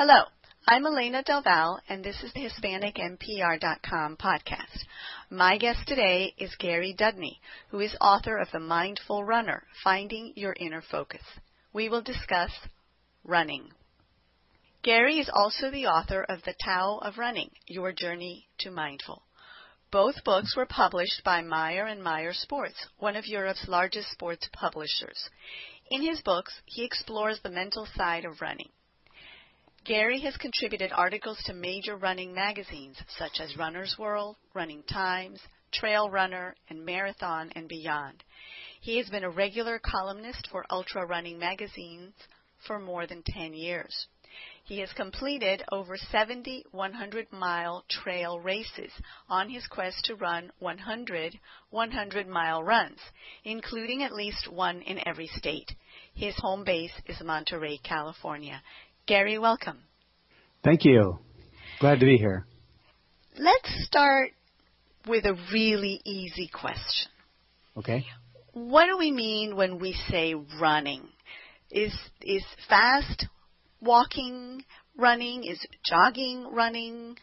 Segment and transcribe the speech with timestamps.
[0.00, 0.26] Hello,
[0.68, 4.84] I'm Elena Del Val, and this is the HispanicMPR.com podcast.
[5.28, 7.40] My guest today is Gary Dudney,
[7.70, 11.24] who is author of The Mindful Runner Finding Your Inner Focus.
[11.72, 12.52] We will discuss
[13.24, 13.72] running.
[14.84, 19.24] Gary is also the author of The Tao of Running Your Journey to Mindful.
[19.90, 25.28] Both books were published by Meyer and Meyer Sports, one of Europe's largest sports publishers.
[25.90, 28.68] In his books, he explores the mental side of running.
[29.88, 35.40] Gary has contributed articles to major running magazines such as Runner's World, Running Times,
[35.72, 38.22] Trail Runner, and Marathon and Beyond.
[38.82, 42.12] He has been a regular columnist for ultra running magazines
[42.66, 44.08] for more than 10 years.
[44.64, 48.92] He has completed over 70 100 mile trail races
[49.30, 52.98] on his quest to run 100 100 mile runs,
[53.44, 55.74] including at least one in every state.
[56.14, 58.62] His home base is Monterey, California.
[59.08, 59.78] Gary, welcome.
[60.62, 61.18] Thank you.
[61.80, 62.44] Glad to be here.
[63.38, 64.32] Let's start
[65.06, 67.10] with a really easy question.
[67.78, 68.04] Okay.
[68.52, 71.08] What do we mean when we say running?
[71.70, 73.26] Is is fast
[73.80, 74.62] walking
[74.98, 75.44] running?
[75.44, 77.16] Is jogging running?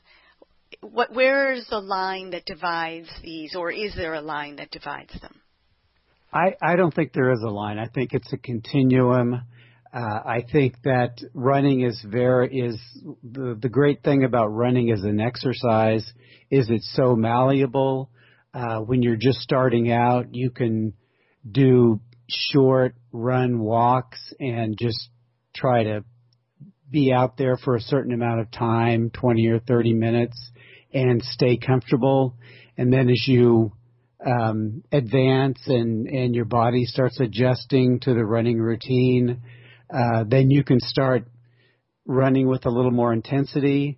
[0.82, 5.14] What where is the line that divides these or is there a line that divides
[5.22, 5.40] them?
[6.34, 7.78] I, I don't think there is a line.
[7.78, 9.42] I think it's a continuum.
[9.96, 12.78] Uh, I think that running is very is
[13.24, 16.04] the the great thing about running as an exercise
[16.52, 18.10] is it's so malleable.
[18.54, 20.94] Uh, when you're just starting out, you can
[21.50, 25.10] do short run walks and just
[25.56, 26.04] try to
[26.92, 30.52] be out there for a certain amount of time, 20 or 30 minutes,
[30.94, 32.36] and stay comfortable.
[32.78, 33.72] And then as you
[34.26, 39.42] um, advance and and your body starts adjusting to the running routine,
[39.96, 41.28] uh, then you can start
[42.06, 43.98] running with a little more intensity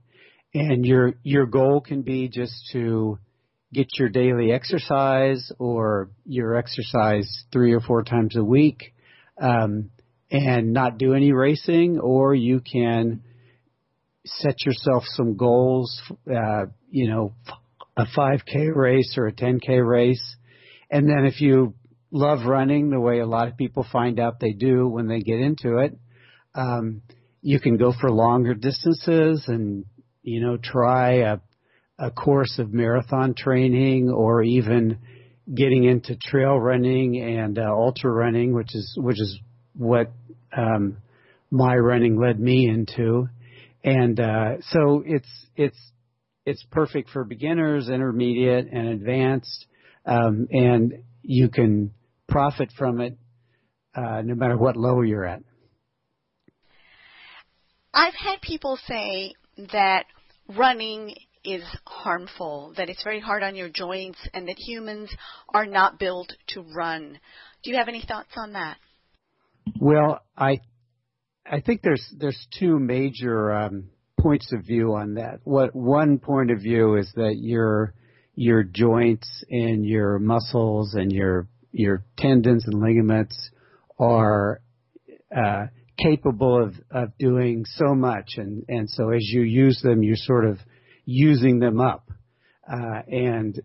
[0.53, 3.17] and your your goal can be just to
[3.73, 8.93] get your daily exercise or your exercise three or four times a week
[9.41, 9.89] um,
[10.31, 13.21] and not do any racing or you can
[14.25, 17.33] set yourself some goals uh, you know
[17.97, 20.35] a 5k race or a 10k race.
[20.89, 21.73] And then if you
[22.11, 25.39] love running the way a lot of people find out they do when they get
[25.39, 25.97] into it.
[26.55, 27.01] Um,
[27.41, 29.85] you can go for longer distances and
[30.23, 31.37] you know try a
[31.99, 34.99] a course of marathon training or even
[35.53, 39.39] getting into trail running and uh, ultra running, which is which is
[39.73, 40.11] what
[40.55, 40.97] um,
[41.49, 43.27] my running led me into.
[43.83, 45.77] And uh, so it's it's
[46.45, 49.65] it's perfect for beginners, intermediate, and advanced.
[50.05, 51.91] Um, and you can
[52.27, 53.17] profit from it
[53.95, 55.41] uh, no matter what level you're at.
[57.93, 59.33] I've had people say
[59.71, 60.05] that
[60.55, 65.09] running is harmful, that it's very hard on your joints, and that humans
[65.49, 67.19] are not built to run.
[67.63, 68.77] Do you have any thoughts on that?
[69.79, 70.59] Well, I
[71.49, 73.89] I think there's there's two major um,
[74.19, 75.39] points of view on that.
[75.43, 77.93] What one point of view is that your
[78.35, 83.49] your joints and your muscles and your your tendons and ligaments
[83.99, 84.61] are
[85.35, 85.65] uh,
[86.01, 90.45] capable of, of doing so much, and, and so as you use them, you're sort
[90.45, 90.59] of
[91.05, 92.09] using them up.
[92.69, 93.59] Uh, and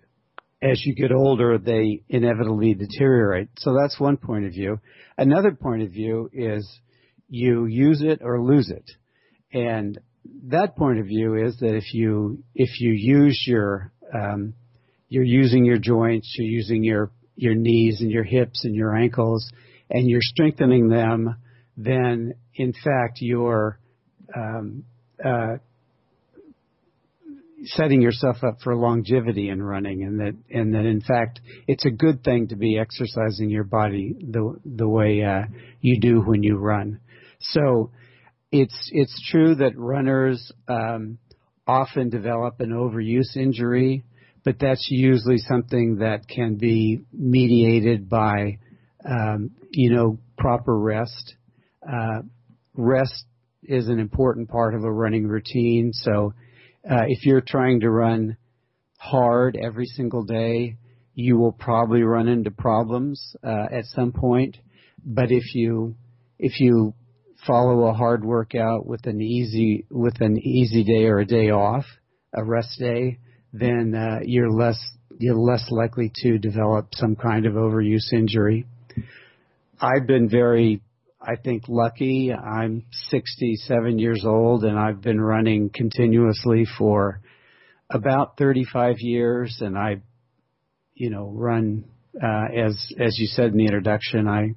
[0.63, 3.49] as you get older, they inevitably deteriorate.
[3.59, 4.79] So that's one point of view.
[5.19, 6.69] Another point of view is
[7.29, 8.89] you use it or lose it.
[9.53, 9.99] And
[10.45, 14.55] that point of view is that if you if you use your um,
[15.09, 19.51] you're using your joints, you're using your your knees and your hips and your ankles,
[19.91, 21.37] and you're strengthening them,
[21.77, 23.79] then in fact you're
[24.35, 24.85] um,
[25.25, 25.57] uh,
[27.65, 31.91] setting yourself up for longevity in running, and that and that in fact it's a
[31.91, 35.43] good thing to be exercising your body the the way uh,
[35.81, 37.01] you do when you run.
[37.41, 37.91] So
[38.51, 41.19] it's it's true that runners um,
[41.67, 44.05] often develop an overuse injury
[44.45, 48.59] but that's usually something that can be mediated by,
[49.05, 51.35] um, you know, proper rest.
[51.87, 52.23] Uh,
[52.75, 53.25] rest
[53.63, 55.93] is an important part of a running routine.
[55.93, 56.35] So,
[56.89, 58.37] uh, if you're trying to run
[58.99, 60.77] hard every single day,
[61.15, 64.57] you will probably run into problems uh, at some point.
[65.05, 65.97] But if you
[66.39, 66.95] if you
[67.47, 71.85] follow a hard workout with an easy with an easy day or a day off,
[72.35, 73.19] a rest day,
[73.53, 74.79] then uh, you're less
[75.19, 78.67] you're less likely to develop some kind of overuse injury.
[79.81, 80.81] I've been very
[81.25, 82.33] I think lucky.
[82.33, 87.21] I'm 67 years old and I've been running continuously for
[87.89, 90.03] about 35 years and I,
[90.95, 91.85] you know, run,
[92.21, 94.55] uh, as, as you said in the introduction, I,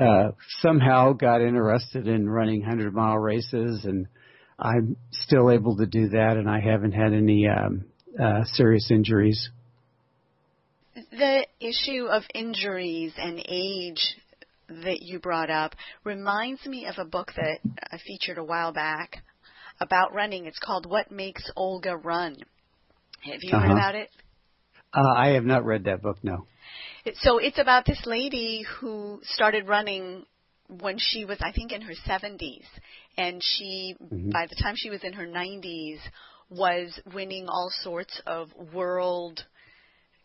[0.00, 4.08] uh, somehow got interested in running 100 mile races and
[4.58, 7.84] I'm still able to do that and I haven't had any, um,
[8.20, 9.50] uh, serious injuries.
[10.94, 14.16] The issue of injuries and age
[14.68, 15.74] that you brought up
[16.04, 17.58] reminds me of a book that
[17.90, 19.22] I featured a while back
[19.80, 20.46] about running.
[20.46, 22.36] It's called What Makes Olga Run.
[23.22, 23.60] Have you uh-huh.
[23.60, 24.10] heard about it?
[24.94, 26.46] Uh, I have not read that book, no.
[27.20, 30.24] So it's about this lady who started running
[30.68, 32.64] when she was, I think, in her 70s.
[33.16, 34.30] And she, mm-hmm.
[34.30, 35.98] by the time she was in her 90s,
[36.56, 39.44] was winning all sorts of world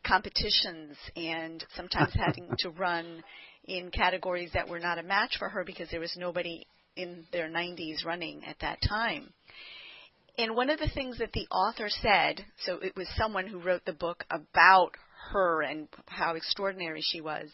[0.06, 3.24] competitions and sometimes having to run
[3.66, 6.66] in categories that were not a match for her because there was nobody
[6.96, 9.32] in their 90s running at that time.
[10.38, 13.86] And one of the things that the author said, so it was someone who wrote
[13.86, 14.92] the book about
[15.32, 17.50] her and how extraordinary she was.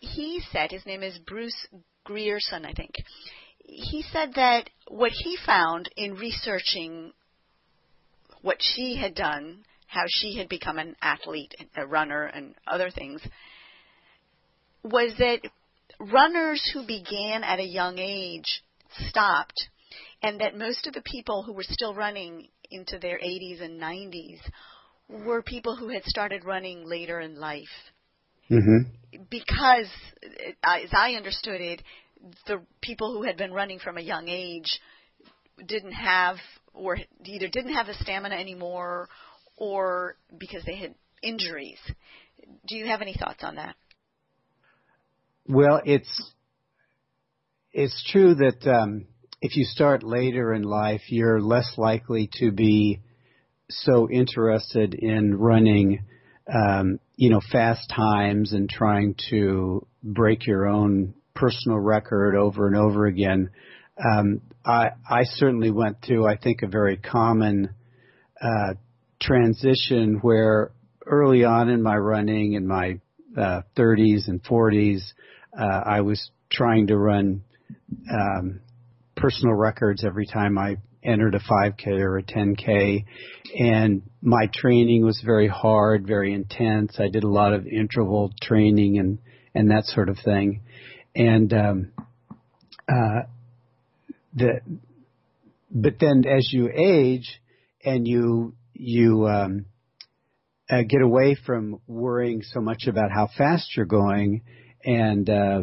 [0.00, 1.66] He said, his name is Bruce
[2.04, 2.92] Grierson, I think.
[3.58, 7.12] He said that what he found in researching
[8.42, 13.20] what she had done, how she had become an athlete, a runner, and other things,
[14.84, 15.40] was that
[15.98, 18.62] runners who began at a young age
[19.08, 19.68] stopped,
[20.22, 24.38] and that most of the people who were still running into their 80s and 90s
[25.08, 27.64] were people who had started running later in life.
[28.50, 29.22] Mm-hmm.
[29.30, 29.88] Because,
[30.62, 31.82] as I understood it,
[32.46, 34.80] the people who had been running from a young age
[35.66, 36.36] didn't have,
[36.74, 39.08] or either didn't have the stamina anymore,
[39.56, 41.78] or because they had injuries.
[42.66, 43.76] Do you have any thoughts on that?
[45.46, 46.32] Well, it's
[47.72, 49.06] it's true that um,
[49.40, 53.00] if you start later in life, you're less likely to be
[53.70, 56.04] so interested in running,
[56.52, 62.76] um, you know, fast times and trying to break your own personal record over and
[62.76, 63.50] over again.
[64.04, 67.70] Um, I, I certainly went through, I think, a very common
[68.40, 68.74] uh,
[69.20, 70.70] transition where
[71.06, 73.00] early on in my running, in my
[73.36, 75.00] uh, 30s and 40s,
[75.58, 77.42] uh, I was trying to run
[78.12, 78.60] um,
[79.16, 83.04] personal records every time I entered a 5K or a 10K,
[83.58, 86.96] and my training was very hard, very intense.
[86.98, 89.18] I did a lot of interval training and
[89.54, 90.60] and that sort of thing,
[91.16, 91.92] and um,
[92.88, 93.22] uh,
[94.34, 94.60] the
[95.70, 97.40] but then as you age
[97.84, 99.66] and you you um,
[100.70, 104.42] uh, get away from worrying so much about how fast you're going
[104.84, 105.62] and uh,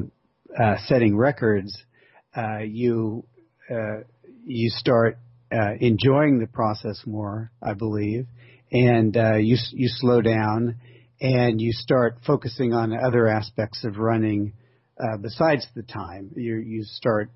[0.60, 1.78] uh, setting records,
[2.36, 3.26] uh, you
[3.70, 4.02] uh,
[4.46, 5.18] you start
[5.52, 8.28] uh, enjoying the process more, I believe,
[8.72, 10.76] and uh, you you slow down
[11.22, 14.54] and you start focusing on other aspects of running
[15.00, 16.32] uh, besides the time.
[16.36, 17.32] You you start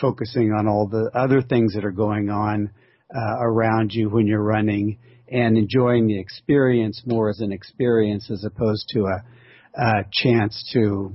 [0.00, 2.70] focusing on all the other things that are going on
[3.14, 4.98] uh, around you when you're running
[5.28, 9.22] and enjoying the experience more as an experience as opposed to a
[9.80, 11.14] uh, chance to,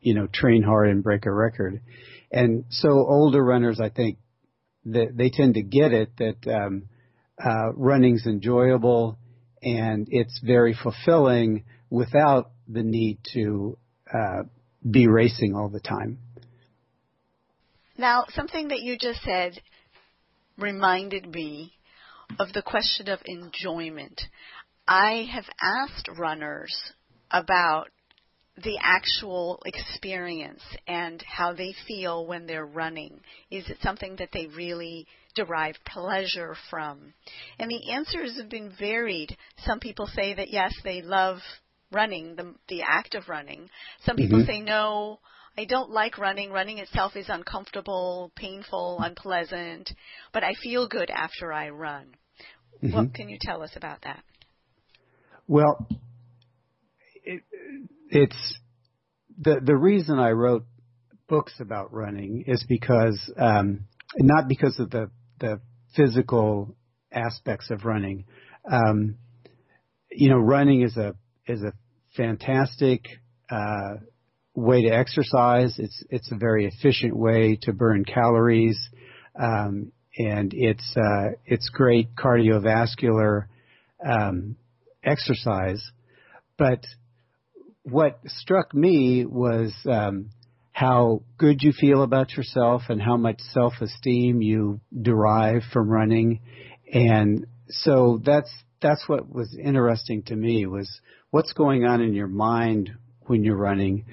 [0.00, 1.80] you know, train hard and break a record.
[2.30, 4.18] And so older runners, I think,
[4.86, 6.88] that they tend to get it that um,
[7.42, 9.18] uh, running's enjoyable
[9.62, 13.78] and it's very fulfilling without the need to
[14.12, 14.42] uh,
[14.88, 16.18] be racing all the time.
[17.96, 19.60] Now, something that you just said
[20.58, 21.72] reminded me
[22.38, 24.20] of the question of enjoyment.
[24.86, 26.74] I have asked runners
[27.30, 27.88] about
[28.62, 33.20] the actual experience and how they feel when they're running.
[33.50, 37.14] Is it something that they really derive pleasure from?
[37.58, 39.36] And the answers have been varied.
[39.64, 41.38] Some people say that yes, they love
[41.90, 43.68] running, the, the act of running.
[44.04, 44.50] Some people mm-hmm.
[44.50, 45.18] say no,
[45.56, 46.50] I don't like running.
[46.50, 49.92] Running itself is uncomfortable, painful, unpleasant,
[50.32, 52.06] but I feel good after I run.
[52.82, 52.92] Mm-hmm.
[52.92, 54.22] What can you tell us about that?
[55.46, 55.86] Well,
[57.22, 57.42] it,
[58.10, 58.58] it's
[59.40, 60.64] the the reason I wrote
[61.28, 63.86] books about running is because um,
[64.18, 65.60] not because of the the
[65.94, 66.74] physical
[67.12, 68.24] aspects of running.
[68.70, 69.16] Um,
[70.10, 71.14] you know, running is a
[71.46, 71.72] is a
[72.16, 73.04] fantastic
[73.50, 73.96] uh,
[74.54, 75.78] way to exercise.
[75.78, 78.78] It's it's a very efficient way to burn calories,
[79.40, 83.46] um, and it's uh, it's great cardiovascular
[84.04, 84.56] um,
[85.02, 85.82] exercise.
[86.56, 86.84] But
[87.82, 90.30] what struck me was um,
[90.72, 96.40] how good you feel about yourself and how much self-esteem you derive from running.
[96.92, 102.28] And so that's that's what was interesting to me was what's going on in your
[102.28, 102.90] mind
[103.26, 104.04] when you're running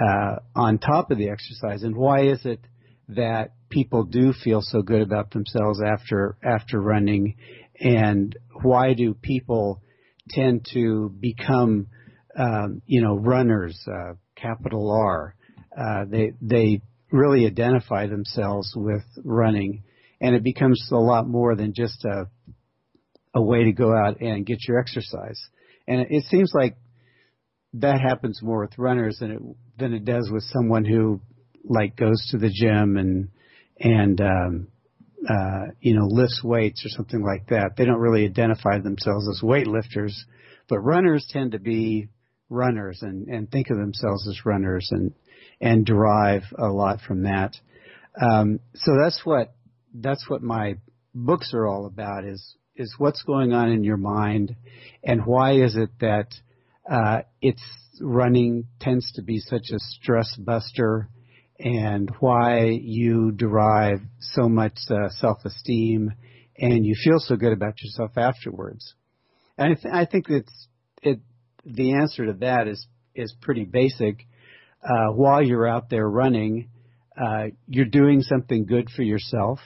[0.00, 2.60] uh, on top of the exercise, and why is it
[3.08, 7.36] that people do feel so good about themselves after after running,
[7.78, 9.82] and why do people
[10.30, 11.88] tend to become
[12.38, 15.34] um, you know runners, uh, capital R?
[15.76, 16.80] Uh, they they
[17.12, 19.82] really identify themselves with running,
[20.20, 22.28] and it becomes a lot more than just a
[23.34, 25.40] a way to go out and get your exercise.
[25.86, 26.76] And it, it seems like
[27.74, 29.42] that happens more with runners than it
[29.78, 31.20] than it does with someone who
[31.64, 33.28] like goes to the gym and
[33.78, 34.68] and um,
[35.28, 37.76] uh, you know lifts weights or something like that.
[37.76, 40.14] They don't really identify themselves as weightlifters,
[40.68, 42.08] but runners tend to be
[42.48, 45.12] runners and and think of themselves as runners and
[45.60, 47.54] and derive a lot from that.
[48.20, 49.54] Um, so that's what
[49.94, 50.76] that's what my
[51.14, 54.56] books are all about is is what's going on in your mind
[55.04, 56.28] and why is it that
[56.90, 57.62] uh, it's
[58.00, 61.08] running tends to be such a stress buster
[61.58, 66.10] and why you derive so much uh, self-esteem
[66.58, 68.94] and you feel so good about yourself afterwards.
[69.56, 70.68] And I, th- I think it's
[71.02, 71.20] it
[71.64, 74.26] the answer to that is is pretty basic.
[74.82, 76.70] Uh, while you're out there running,
[77.20, 79.58] uh, you're doing something good for yourself.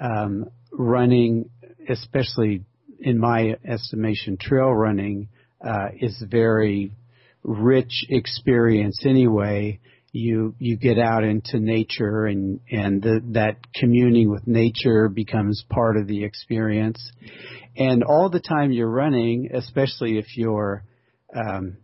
[0.00, 1.50] Um, running,
[1.88, 2.64] especially
[3.00, 5.28] in my estimation, trail running
[5.66, 6.92] uh, is very
[7.42, 9.80] rich experience anyway.
[10.12, 15.96] You you get out into nature and and the, that communing with nature becomes part
[15.96, 17.12] of the experience.
[17.76, 20.84] And all the time you're running, especially if you're
[21.36, 21.76] um,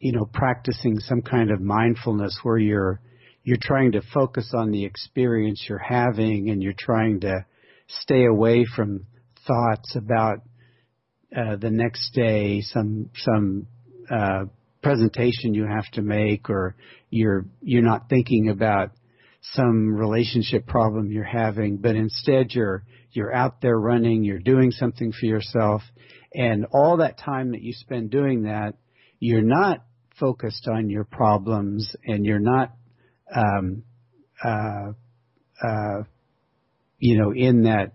[0.00, 3.00] you know practicing some kind of mindfulness where you're
[3.42, 7.44] you're trying to focus on the experience you're having and you're trying to
[7.88, 9.06] stay away from
[9.46, 10.38] thoughts about
[11.34, 13.66] uh, the next day some some
[14.10, 14.44] uh,
[14.82, 16.76] presentation you have to make, or
[17.10, 18.90] you're you're not thinking about
[19.52, 25.12] some relationship problem you're having, but instead you're you're out there running, you're doing something
[25.12, 25.82] for yourself,
[26.34, 28.74] and all that time that you spend doing that,
[29.18, 29.84] you're not
[30.20, 32.72] focused on your problems, and you're not,
[33.34, 33.82] um,
[34.44, 34.92] uh,
[35.62, 36.02] uh,
[36.98, 37.92] you know, in that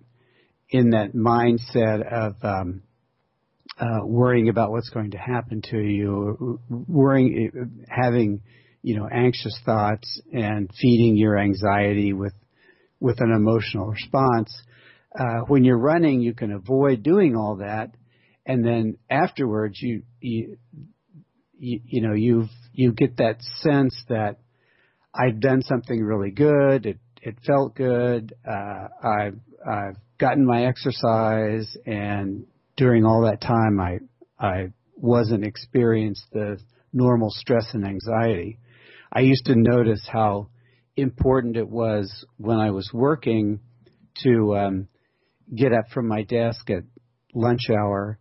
[0.70, 2.82] in that mindset of um,
[3.80, 8.42] uh, worrying about what's going to happen to you, worrying, having,
[8.84, 12.34] you know, anxious thoughts and feeding your anxiety with,
[13.00, 14.52] with an emotional response.
[15.18, 17.92] Uh, when you're running, you can avoid doing all that,
[18.46, 20.58] and then afterwards, you, you,
[21.58, 24.40] you, you know, you you get that sense that
[25.14, 26.86] I've done something really good.
[26.86, 28.34] It it felt good.
[28.48, 32.46] Uh, I've I've gotten my exercise, and
[32.82, 34.00] during all that time, I
[34.40, 36.58] I wasn't experienced the
[36.92, 38.58] normal stress and anxiety.
[39.14, 40.48] I used to notice how
[40.96, 43.60] important it was when I was working
[44.24, 44.88] to um,
[45.56, 46.82] get up from my desk at
[47.36, 48.18] lunch hour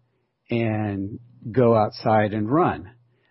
[0.51, 2.91] and go outside and run.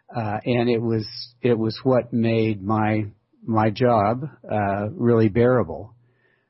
[0.10, 1.06] Uh, and it was
[1.44, 3.06] it was what made my
[3.46, 5.94] my job uh, really bearable.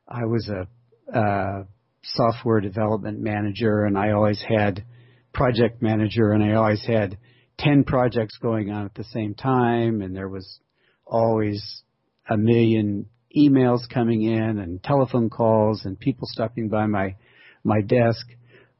[0.08, 1.64] I was a uh,
[2.04, 4.86] software development manager and I always had
[5.34, 7.18] project manager and I always had
[7.60, 10.60] 10 projects going on at the same time and there was
[11.06, 11.84] always
[12.30, 17.16] a million emails coming in and telephone calls and people stopping by my
[17.64, 18.26] my desk.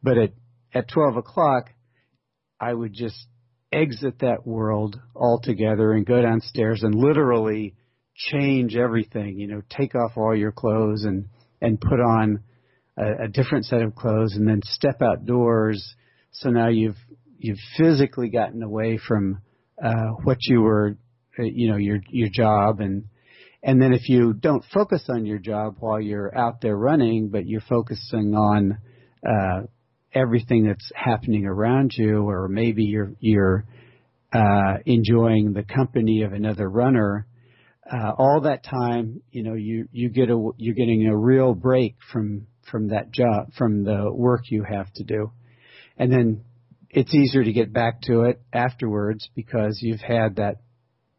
[0.02, 0.32] But at
[0.74, 1.72] at 12 o'clock
[2.60, 3.28] I would just
[3.72, 7.76] exit that world altogether and go downstairs and literally
[8.16, 11.28] change everything you know take off all your clothes and
[11.62, 12.44] and put on
[13.00, 15.96] a, a different set of clothes and then step outdoors.
[16.32, 16.98] So now you've
[17.38, 19.42] you've physically gotten away from
[19.84, 20.98] uh, what you were,
[21.40, 23.06] uh, you know, your your job and
[23.62, 27.46] and then if you don't focus on your job while you're out there running, but
[27.46, 28.78] you're focusing on
[29.28, 29.64] uh,
[30.14, 33.66] everything that's happening around you, or maybe you're you're
[34.32, 37.28] uh, enjoying the company of another runner,
[37.92, 41.96] uh, all that time, you know, you you get a you're getting a real break
[42.12, 45.32] from from that job, from the work you have to do.
[45.98, 46.44] And then
[46.90, 50.58] it's easier to get back to it afterwards because you've had that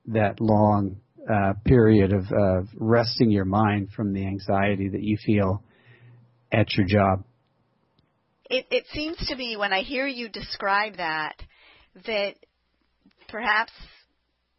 [0.07, 0.97] that long
[1.31, 5.63] uh, period of uh, resting your mind from the anxiety that you feel
[6.51, 7.25] at your job.
[8.49, 11.37] It, it seems to me when I hear you describe that
[12.07, 12.35] that
[13.29, 13.73] perhaps,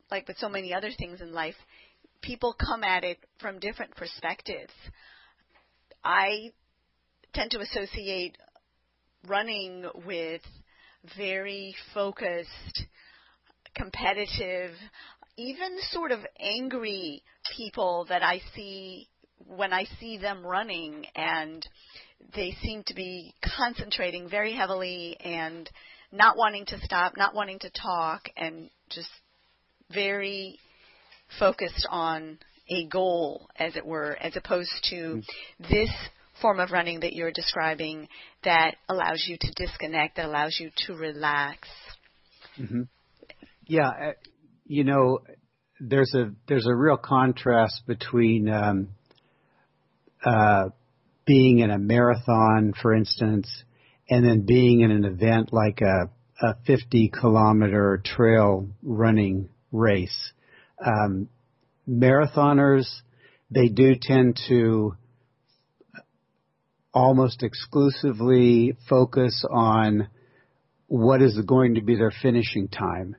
[0.10, 1.56] like with so many other things in life,
[2.22, 4.72] people come at it from different perspectives.
[6.04, 6.52] I
[7.34, 8.38] tend to associate
[9.28, 10.42] running with
[11.18, 12.86] very focused,
[13.76, 14.72] competitive,
[15.38, 17.24] even sort of angry
[17.56, 19.08] people that I see
[19.48, 21.66] when I see them running and
[22.36, 25.70] they seem to be concentrating very heavily and
[26.12, 29.10] not wanting to stop, not wanting to talk and just
[29.92, 30.60] very
[31.40, 32.38] focused on
[32.70, 35.74] a goal as it were as opposed to mm-hmm.
[35.74, 35.90] this
[36.42, 38.08] form of running that you're describing
[38.44, 41.68] that allows you to disconnect, that allows you to relax.
[42.60, 42.82] Mm-hmm.
[43.66, 44.12] Yeah, uh,
[44.66, 45.20] you know,
[45.80, 48.90] there's a there's a real contrast between um,
[50.26, 50.70] uh,
[51.26, 53.50] being in a marathon, for instance,
[54.10, 56.10] and then being in an event like a,
[56.46, 60.32] a 50 kilometer trail running race.
[60.86, 61.30] Um,
[61.88, 62.88] marathoners,
[63.50, 64.96] they do tend to
[66.94, 70.08] almost exclusively focus on
[70.88, 73.16] what is going to be their finishing time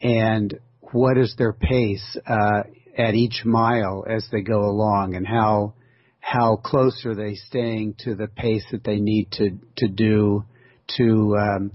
[0.00, 0.58] and
[0.92, 2.62] what is their pace uh,
[2.96, 5.74] at each mile as they go along and how
[6.20, 10.44] how close are they staying to the pace that they need to to do
[10.96, 11.72] to um,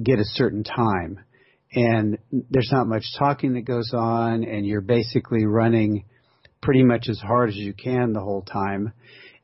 [0.00, 1.20] get a certain time.
[1.72, 6.04] And there's not much talking that goes on and you're basically running
[6.62, 8.92] pretty much as hard as you can the whole time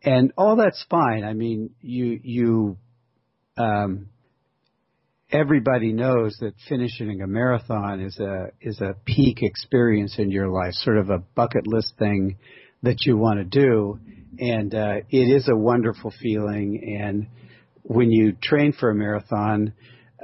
[0.04, 1.24] and all that's fine.
[1.24, 2.76] I mean, you you
[3.56, 4.08] um,
[5.30, 10.74] everybody knows that finishing a marathon is a is a peak experience in your life,
[10.74, 12.36] sort of a bucket list thing
[12.82, 13.98] that you want to do,
[14.38, 16.98] and uh, it is a wonderful feeling.
[17.00, 17.28] And
[17.82, 19.72] when you train for a marathon,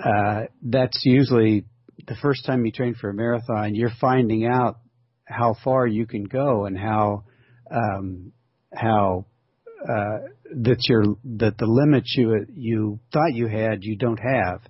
[0.02, 1.64] uh, that's usually
[2.06, 3.74] the first time you train for a marathon.
[3.74, 4.78] You're finding out
[5.24, 7.24] how far you can go and how
[7.70, 8.32] um,
[8.74, 9.26] how
[9.82, 10.18] uh,
[10.62, 11.04] that your
[11.38, 14.60] that the limits you you thought you had you don't have.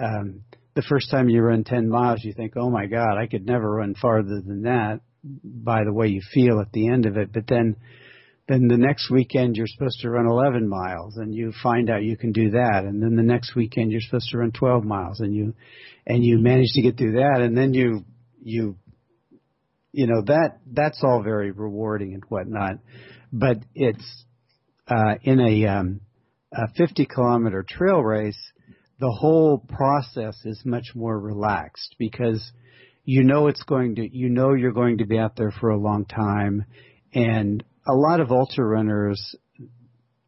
[0.00, 0.42] Um,
[0.74, 3.70] the first time you run 10 miles, you think, "Oh my God, I could never
[3.70, 5.00] run farther than that."
[5.42, 7.76] By the way you feel at the end of it, but then
[8.48, 12.16] then the next weekend you're supposed to run 11 miles and you find out you
[12.16, 15.34] can do that and then the next weekend you're supposed to run 12 miles and
[15.34, 15.54] you
[16.06, 18.04] and you manage to get through that and then you
[18.42, 18.76] you
[19.92, 22.78] you know that that's all very rewarding and whatnot
[23.32, 24.24] but it's
[25.22, 26.00] in a, um,
[26.52, 28.38] a 50 kilometer trail race,
[29.00, 32.52] the whole process is much more relaxed because
[33.04, 35.78] you know it's going to, you know you're going to be out there for a
[35.78, 36.64] long time,
[37.14, 39.34] and a lot of ultra runners,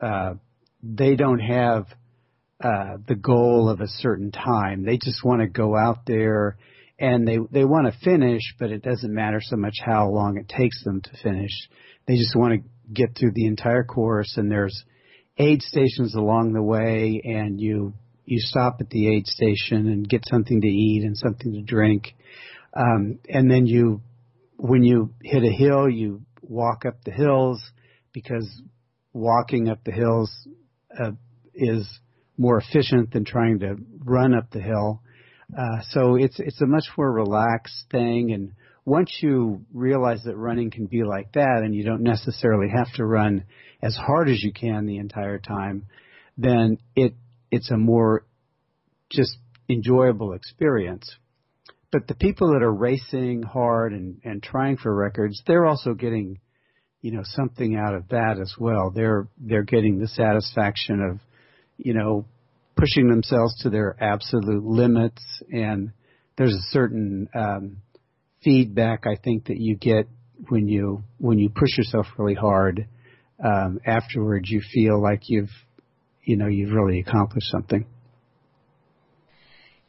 [0.00, 0.34] uh,
[0.82, 1.86] they don't have
[2.62, 4.84] uh, the goal of a certain time.
[4.84, 6.56] They just want to go out there
[6.98, 10.48] and they they want to finish, but it doesn't matter so much how long it
[10.48, 11.50] takes them to finish.
[12.06, 14.84] They just want to get through the entire course and there's
[15.38, 20.22] aid stations along the way and you you stop at the aid station and get
[20.28, 22.14] something to eat and something to drink.
[22.74, 24.02] Um, and then you
[24.56, 27.60] when you hit a hill you walk up the hills
[28.12, 28.48] because
[29.12, 30.30] walking up the hills
[30.98, 31.12] uh,
[31.54, 31.88] is
[32.36, 35.02] more efficient than trying to run up the hill.
[35.56, 38.52] Uh, so it's it's a much more relaxed thing and
[38.84, 43.04] once you realize that running can be like that and you don't necessarily have to
[43.04, 43.44] run
[43.82, 45.86] as hard as you can the entire time,
[46.36, 47.14] then it
[47.50, 48.24] it's a more
[49.10, 49.36] just
[49.68, 51.14] enjoyable experience.
[51.92, 56.38] But the people that are racing hard and, and trying for records, they're also getting,
[57.02, 58.90] you know, something out of that as well.
[58.90, 61.20] They're they're getting the satisfaction of,
[61.76, 62.26] you know,
[62.76, 65.92] pushing themselves to their absolute limits and
[66.36, 67.76] there's a certain um,
[68.42, 70.08] feedback I think that you get
[70.48, 72.86] when you when you push yourself really hard.
[73.42, 75.50] Um, afterwards, you feel like you've
[76.24, 77.86] you know you've really accomplished something.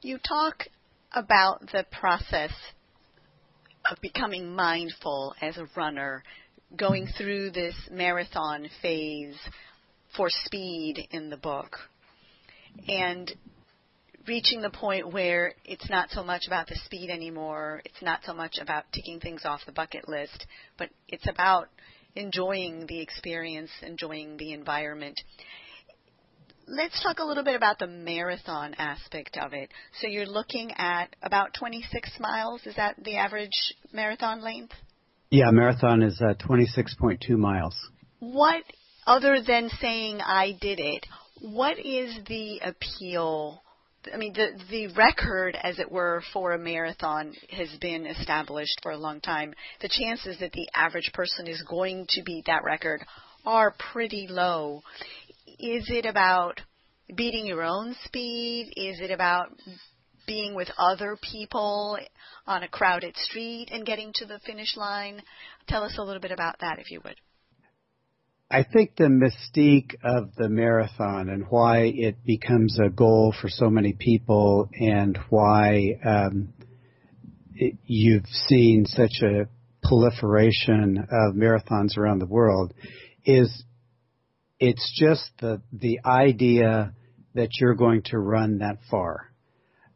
[0.02, 0.66] You talk
[1.14, 2.52] about the process
[3.90, 6.24] of becoming mindful as a runner,
[6.76, 9.38] going through this marathon phase
[10.16, 11.78] for speed in the book.
[12.88, 13.32] And
[14.28, 17.82] reaching the point where it's not so much about the speed anymore.
[17.86, 20.46] It's not so much about ticking things off the bucket list,
[20.78, 21.70] but it's about
[22.16, 25.20] enjoying the experience, enjoying the environment.
[26.68, 29.70] Let's talk a little bit about the marathon aspect of it.
[30.00, 32.62] So you're looking at about 26 miles.
[32.66, 34.74] Is that the average marathon length?
[35.30, 37.76] Yeah, marathon is uh, 26.2 miles.
[38.20, 38.64] What,
[39.08, 41.06] other than saying I did it,
[41.42, 43.62] what is the appeal
[44.14, 48.92] I mean, the the record, as it were, for a marathon has been established for
[48.92, 49.54] a long time.
[49.82, 53.06] The chances that the average person is going to beat that record
[53.46, 54.82] are pretty low.
[55.60, 56.62] Is it about
[57.16, 58.74] beating your own speed?
[58.76, 59.50] Is it about
[60.26, 61.98] being with other people
[62.48, 65.22] on a crowded street and getting to the finish line?
[65.68, 67.16] Tell us a little bit about that, if you would.
[68.52, 73.70] I think the mystique of the marathon and why it becomes a goal for so
[73.70, 76.50] many people and why um,
[77.56, 79.48] it, you've seen such a
[79.82, 82.74] proliferation of marathons around the world
[83.26, 83.64] is
[84.60, 86.94] it's just the the idea
[87.34, 89.32] that you're going to run that far.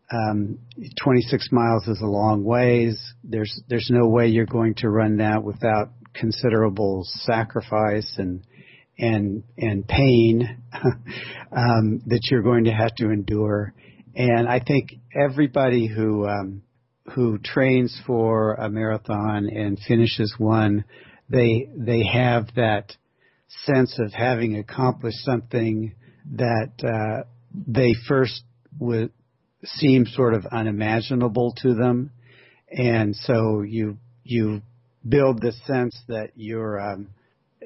[0.10, 0.60] Um,
[1.04, 2.98] 26 miles is a long ways.
[3.22, 8.44] There's there's no way you're going to run that without considerable sacrifice and
[8.98, 13.74] and and pain um, that you're going to have to endure.
[14.16, 16.62] And I think everybody who um,
[17.14, 20.86] who trains for a marathon and finishes one,
[21.30, 22.96] they they have that
[23.66, 25.94] sense of having accomplished something
[26.34, 27.28] that uh,
[27.68, 28.44] they first
[28.80, 29.12] would
[29.64, 32.12] seem sort of unimaginable to them,
[32.70, 34.62] and so you you
[35.08, 37.10] build the sense that you're um,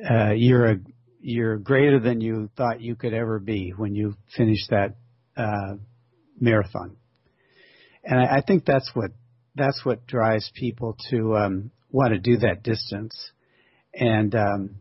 [0.09, 0.75] uh, you're a
[1.21, 4.95] you're greater than you thought you could ever be when you finish that
[5.35, 5.75] uh,
[6.39, 6.95] marathon.
[8.03, 9.11] And I, I think that's what
[9.55, 13.15] that's what drives people to um, want to do that distance.
[13.93, 14.75] And um,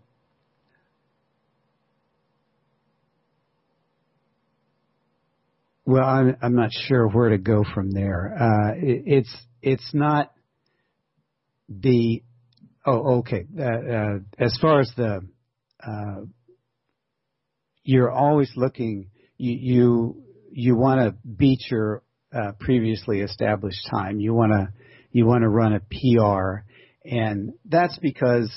[5.85, 8.37] well, I'm I'm not sure where to go from there.
[8.38, 10.33] Uh, it, it's it's not
[11.68, 12.23] the
[12.88, 13.44] oh okay.
[13.59, 15.20] Uh, uh, as far as the
[15.87, 16.20] uh,
[17.88, 19.11] you're always looking.
[19.38, 20.22] You you
[20.53, 22.03] you want to beat your
[22.35, 24.20] uh, previously established time.
[24.20, 24.68] You want to
[25.11, 26.64] you want to run a PR,
[27.05, 28.53] and that's because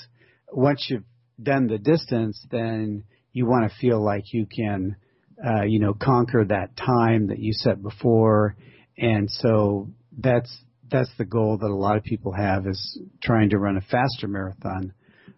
[0.52, 1.06] once you've
[1.42, 4.98] done the distance, then you want to feel like you can,
[5.46, 8.58] uh, you know, conquer that time that you set before,
[8.98, 10.54] and so that's
[10.92, 14.28] that's the goal that a lot of people have is trying to run a faster
[14.28, 14.94] marathon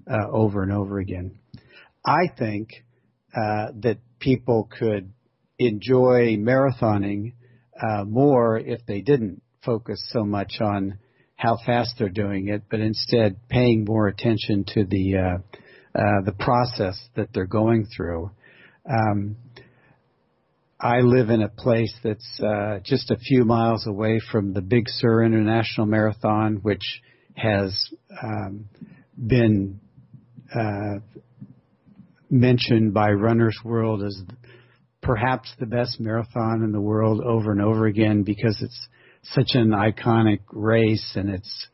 [0.10, 1.40] uh, over and over again.
[2.06, 2.70] I think
[3.36, 5.14] uh, that people could
[5.60, 7.34] enjoy marathoning
[7.82, 11.00] uh, more if they didn't focus so much on
[11.36, 15.38] how fast they're doing it, but instead paying more attention to the uh,
[15.96, 18.32] uh, the process that they're going through.
[18.90, 19.36] Um,
[20.84, 24.90] I live in a place that's uh, just a few miles away from the Big
[24.90, 27.02] Sur International Marathon, which
[27.36, 27.90] has
[28.22, 28.66] um,
[29.16, 29.80] been
[30.54, 31.00] uh,
[32.30, 34.22] mentioned by Runner's World as
[35.02, 38.88] perhaps the best marathon in the world over and over again because it's
[39.24, 41.68] such an iconic race and it's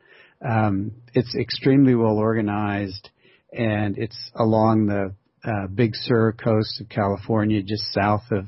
[0.48, 3.10] um, it's extremely well organized
[3.52, 8.46] and it's along the uh, Big Sur coast of California, just south of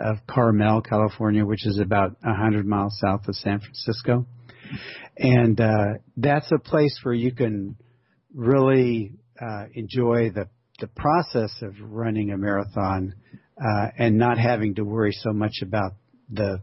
[0.00, 4.26] of Carmel, California, which is about a hundred miles south of San Francisco,
[5.16, 7.76] and uh, that's a place where you can
[8.34, 10.48] really uh, enjoy the
[10.80, 13.14] the process of running a marathon
[13.60, 15.92] uh, and not having to worry so much about
[16.30, 16.62] the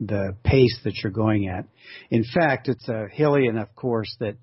[0.00, 1.64] the pace that you're going at.
[2.10, 4.36] In fact, it's a hilly enough course that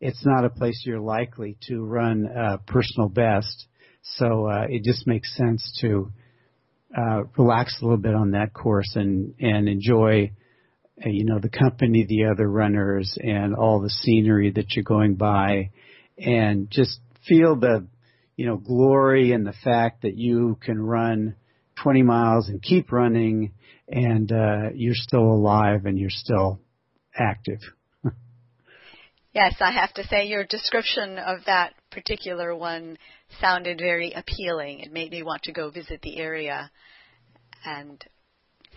[0.00, 3.66] it's not a place you're likely to run a personal best.
[4.02, 6.12] So uh, it just makes sense to
[6.96, 10.32] uh, relax a little bit on that course and and enjoy,
[11.04, 15.14] uh, you know, the company, the other runners, and all the scenery that you're going
[15.14, 15.70] by,
[16.18, 17.86] and just feel the
[18.38, 21.34] you know, glory in the fact that you can run
[21.82, 23.52] 20 miles and keep running
[23.88, 26.60] and uh, you're still alive and you're still
[27.18, 27.58] active.
[29.34, 32.98] yes, I have to say your description of that particular one
[33.40, 34.80] sounded very appealing.
[34.80, 36.70] It made me want to go visit the area
[37.64, 38.02] and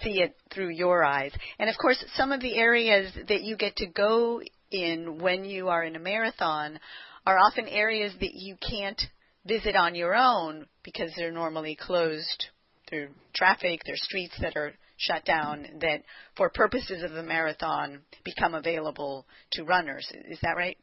[0.01, 1.31] see it through your eyes.
[1.59, 5.69] And of course, some of the areas that you get to go in when you
[5.69, 6.79] are in a marathon
[7.25, 9.01] are often areas that you can't
[9.45, 12.47] visit on your own because they're normally closed
[12.89, 13.81] through traffic.
[13.85, 16.03] There's streets that are shut down that,
[16.35, 20.07] for purposes of the marathon, become available to runners.
[20.29, 20.77] Is that right?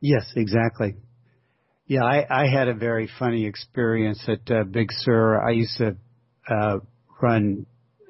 [0.00, 0.94] Yes, exactly.
[1.90, 5.42] Yeah, I, I had a very funny experience at uh, Big Sur.
[5.42, 5.96] I used to
[6.48, 6.76] uh,
[7.20, 7.66] run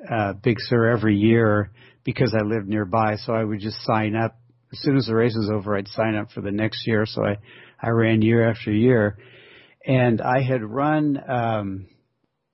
[0.07, 1.71] uh, Big Sur every year
[2.05, 4.39] because I lived nearby, so I would just sign up.
[4.71, 7.07] As soon as the race was over, I'd sign up for the next year.
[7.07, 7.39] So I,
[7.81, 9.17] I ran year after year
[9.87, 11.87] and I had run um,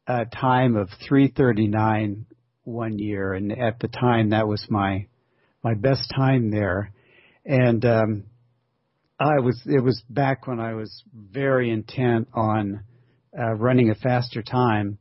[0.06, 2.26] a time of 3:39
[2.62, 5.06] one year, and at the time that was my
[5.64, 6.92] my best time there,
[7.44, 8.24] and um,
[9.18, 12.84] I was it was back when I was very intent on
[13.38, 14.98] uh, running a faster time.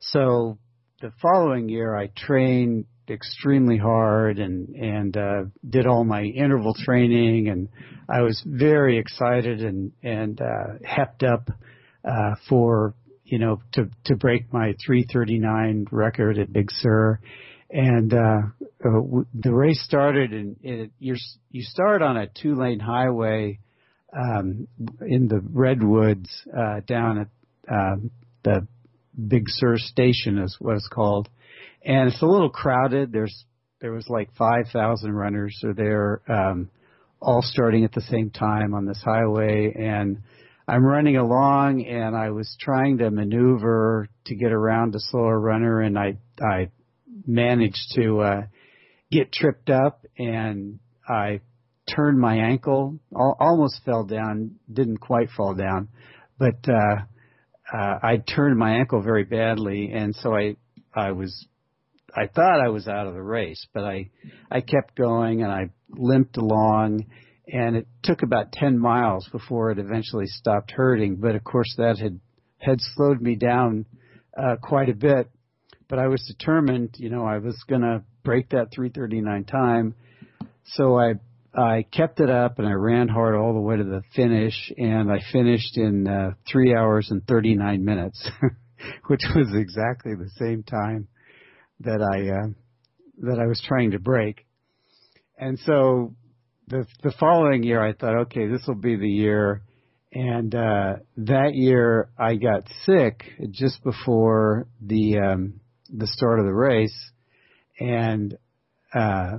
[0.00, 0.58] So
[1.00, 7.48] the following year, I trained extremely hard and and uh, did all my interval training,
[7.48, 7.68] and
[8.08, 11.48] I was very excited and and uh, hepped up
[12.04, 12.94] uh, for
[13.24, 17.20] you know to to break my 339 record at Big Sur.
[17.72, 18.16] And uh,
[18.84, 21.16] uh, w- the race started, and it, you
[21.50, 23.60] you start on a two lane highway
[24.12, 24.68] um,
[25.00, 27.28] in the redwoods uh, down at
[27.74, 28.10] um,
[28.44, 28.66] the
[29.26, 31.30] Big Sur Station is what it's called,
[31.82, 33.10] and it's a little crowded.
[33.10, 33.44] There's
[33.80, 36.70] there was like 5,000 runners are there, um,
[37.20, 40.18] all starting at the same time on this highway, and
[40.68, 45.80] I'm running along, and I was trying to maneuver to get around a slower runner,
[45.80, 46.68] and I I
[47.26, 48.42] managed to uh,
[49.10, 51.40] get tripped up, and I
[51.94, 55.88] turned my ankle, al- almost fell down, didn't quite fall down,
[56.38, 57.02] but uh,
[57.72, 60.56] uh, I turned my ankle very badly, and so I
[60.94, 61.46] I was
[62.14, 64.10] I thought I was out of the race, but I
[64.50, 67.06] I kept going and I limped along,
[67.46, 71.16] and it took about ten miles before it eventually stopped hurting.
[71.16, 72.20] But of course, that had
[72.58, 73.86] had slowed me down
[74.36, 75.30] uh, quite a bit.
[75.92, 79.94] But I was determined, you know, I was going to break that 339 time.
[80.64, 81.16] So I
[81.54, 85.12] I kept it up and I ran hard all the way to the finish, and
[85.12, 88.26] I finished in uh, three hours and 39 minutes,
[89.08, 91.08] which was exactly the same time
[91.80, 94.46] that I uh, that I was trying to break.
[95.36, 96.14] And so
[96.68, 99.60] the the following year, I thought, okay, this will be the year.
[100.10, 105.60] And uh, that year, I got sick just before the um,
[105.92, 106.96] the start of the race,
[107.78, 108.36] and
[108.94, 109.38] uh,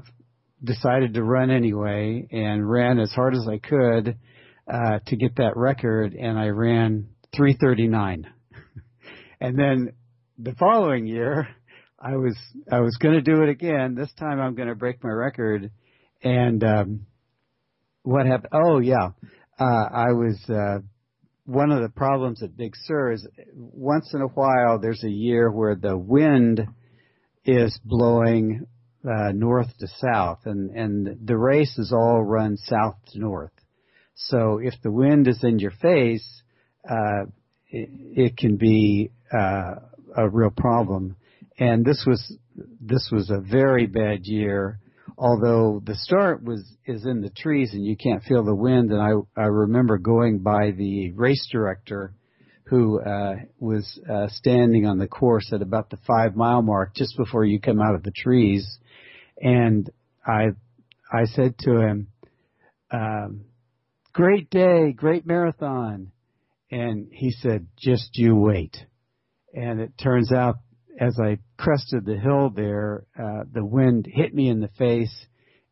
[0.63, 4.17] decided to run anyway and ran as hard as I could
[4.71, 8.31] uh, to get that record, and I ran 339.
[9.41, 9.93] and then
[10.37, 11.47] the following year,
[11.99, 12.37] I was
[12.71, 13.95] I was going to do it again.
[13.95, 15.71] This time, I'm going to break my record.
[16.23, 17.05] And um,
[18.03, 18.53] what happened?
[18.53, 19.09] Oh yeah,
[19.59, 20.39] uh, I was.
[20.49, 20.79] Uh,
[21.45, 25.51] one of the problems at Big Sur is once in a while there's a year
[25.51, 26.65] where the wind
[27.45, 28.65] is blowing
[29.05, 33.51] uh, north to south, and and the race is all run south to north.
[34.15, 36.43] So if the wind is in your face,
[36.89, 37.25] uh,
[37.69, 39.75] it, it can be uh,
[40.15, 41.17] a real problem.
[41.59, 42.37] And this was
[42.79, 44.79] this was a very bad year.
[45.17, 49.01] Although the start was is in the trees and you can't feel the wind, and
[49.01, 52.13] I I remember going by the race director
[52.65, 57.15] who uh, was uh, standing on the course at about the five mile mark just
[57.17, 58.79] before you come out of the trees,
[59.39, 59.89] and
[60.25, 60.51] I
[61.11, 62.07] I said to him,
[62.89, 63.45] um,
[64.13, 66.11] "Great day, great marathon,"
[66.71, 68.75] and he said, "Just you wait."
[69.53, 70.55] And it turns out,
[70.99, 75.25] as I crested the hill there, uh, the wind hit me in the face,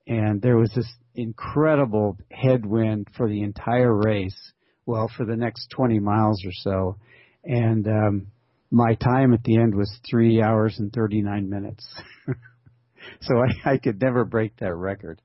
[0.07, 4.53] and there was this incredible headwind for the entire race.
[4.85, 6.97] Well, for the next 20 miles or so,
[7.43, 8.27] and um,
[8.71, 11.85] my time at the end was three hours and 39 minutes.
[13.21, 15.21] so I, I could never break that record.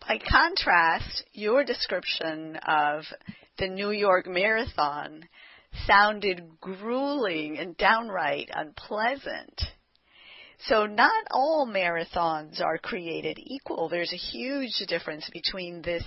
[0.00, 3.04] By contrast, your description of
[3.58, 5.24] the New York Marathon
[5.86, 9.60] sounded grueling and downright unpleasant.
[10.66, 13.88] So not all marathons are created equal.
[13.88, 16.04] There's a huge difference between this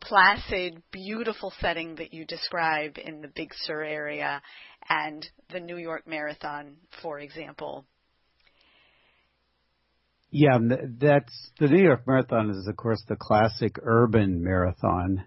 [0.00, 4.40] placid, beautiful setting that you describe in the Big Sur area
[4.88, 7.84] and the New York Marathon, for example.
[10.30, 10.58] Yeah,
[10.98, 15.24] that's the New York Marathon is of course the classic urban marathon,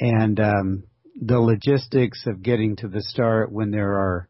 [0.00, 0.84] and um,
[1.20, 4.28] the logistics of getting to the start when there are,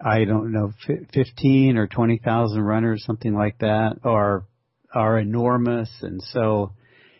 [0.00, 0.72] I don't know,
[1.12, 4.46] fifteen or twenty thousand runners, something like that, are
[4.94, 6.72] are enormous, and so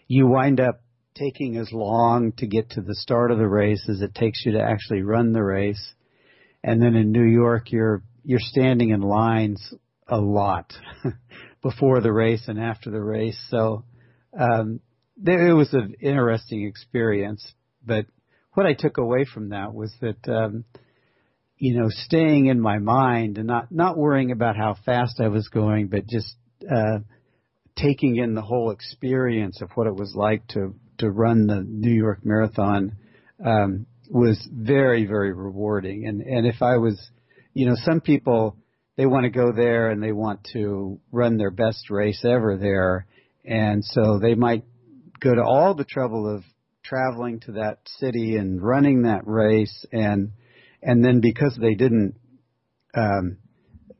[0.06, 0.80] you wind up
[1.14, 4.52] taking as long to get to the start of the race as it takes you
[4.52, 5.94] to actually run the race.
[6.62, 9.74] And then in New York, you're you're standing in lines
[10.08, 10.72] a lot
[11.62, 13.38] before the race and after the race.
[13.50, 13.84] So
[14.38, 14.80] um,
[15.16, 17.46] there, it was an interesting experience.
[17.84, 18.06] But
[18.52, 20.64] what I took away from that was that um,
[21.58, 25.48] you know staying in my mind and not not worrying about how fast I was
[25.48, 26.98] going, but just uh,
[27.76, 31.92] taking in the whole experience of what it was like to to run the New
[31.92, 32.96] York Marathon
[33.44, 36.06] um, was very very rewarding.
[36.06, 37.00] And and if I was,
[37.52, 38.56] you know, some people
[38.96, 43.06] they want to go there and they want to run their best race ever there,
[43.44, 44.64] and so they might
[45.20, 46.44] go to all the trouble of
[46.84, 50.32] traveling to that city and running that race and
[50.82, 52.14] and then because they didn't
[52.94, 53.38] um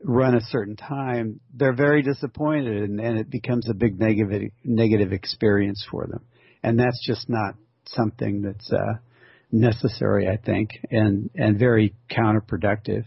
[0.03, 5.11] run a certain time they're very disappointed and, and it becomes a big negative negative
[5.11, 6.23] experience for them.
[6.61, 7.55] And that's just not
[7.87, 8.99] something that's uh
[9.51, 13.05] necessary i think and and very counterproductive.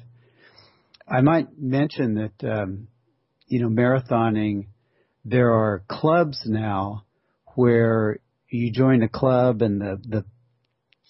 [1.06, 2.88] I might mention that um
[3.46, 4.66] you know marathoning
[5.24, 7.04] there are clubs now
[7.54, 8.18] where
[8.50, 10.24] you join a club and the the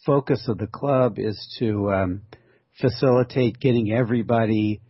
[0.05, 2.22] focus of the club is to um,
[2.81, 4.81] facilitate getting everybody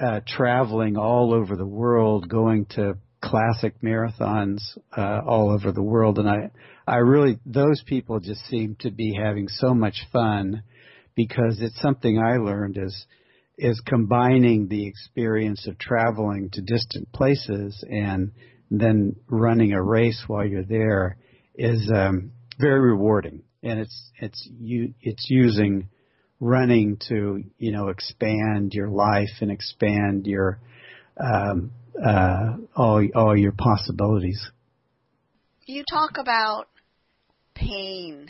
[0.00, 4.60] uh, traveling all over the world, going to classic marathons
[4.96, 6.50] uh, all over the world, and I
[6.86, 10.62] I really those people just seem to be having so much fun
[11.14, 13.06] because it's something I learned is
[13.56, 18.32] is combining the experience of traveling to distant places and
[18.70, 21.16] then running a race while you're there
[21.54, 25.88] is um, very rewarding, and it's it's you it's using
[26.40, 30.60] running to you know expand your life and expand your
[31.18, 31.72] um,
[32.04, 34.50] uh, all all your possibilities.
[35.66, 36.66] You talk about
[37.54, 38.28] pain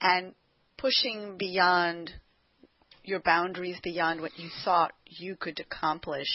[0.00, 0.34] and
[0.76, 2.12] pushing beyond
[3.04, 6.28] your boundaries beyond what you thought you could accomplish.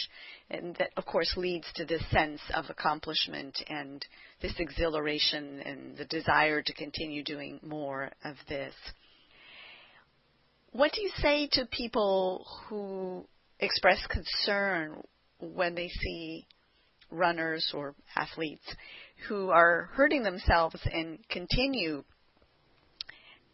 [0.50, 4.04] And that, of course, leads to this sense of accomplishment and
[4.40, 8.74] this exhilaration and the desire to continue doing more of this.
[10.72, 13.26] What do you say to people who
[13.58, 15.02] express concern
[15.40, 16.46] when they see
[17.10, 18.64] runners or athletes
[19.28, 22.04] who are hurting themselves and continue?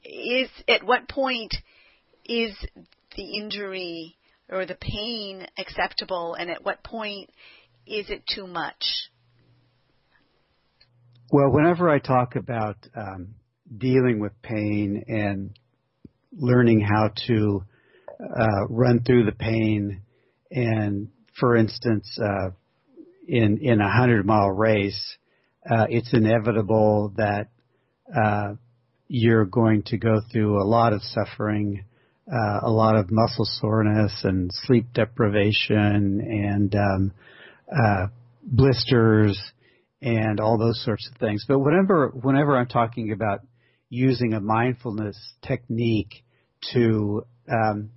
[0.05, 1.55] Is at what point
[2.27, 2.55] is
[3.17, 4.17] the injury
[4.51, 7.31] or the pain acceptable and at what point
[7.87, 9.11] is it too much?
[11.31, 13.35] Well, whenever I talk about um,
[13.77, 15.51] dealing with pain and
[16.33, 17.65] learning how to
[18.21, 20.03] uh, run through the pain,
[20.51, 22.51] and for instance, uh,
[23.27, 25.17] in in a hundred mile race,
[25.69, 27.49] uh, it's inevitable that
[28.15, 28.55] uh,
[29.09, 31.85] you're going to go through a lot of suffering
[32.31, 37.13] uh, a lot of muscle soreness and sleep deprivation and um,
[37.71, 38.07] uh,
[38.43, 39.39] blisters
[40.01, 41.45] and all those sorts of things.
[41.47, 43.41] But whenever whenever I'm talking about
[43.89, 46.25] using a mindfulness technique
[46.73, 47.91] to um,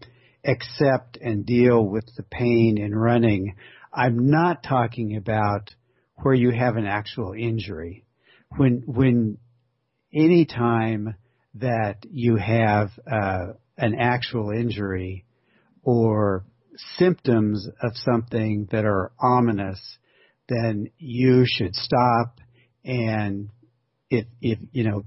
[0.45, 3.55] accept and deal with the pain in running,
[3.93, 5.69] I'm not talking about
[6.15, 8.05] where you have an actual injury.
[8.55, 9.37] When when
[10.13, 11.15] any time
[11.55, 15.25] that you have uh, an actual injury
[15.83, 16.45] or
[16.97, 19.79] symptoms of something that are ominous,
[20.49, 22.39] then you should stop
[22.85, 23.49] and
[24.09, 25.03] if if you know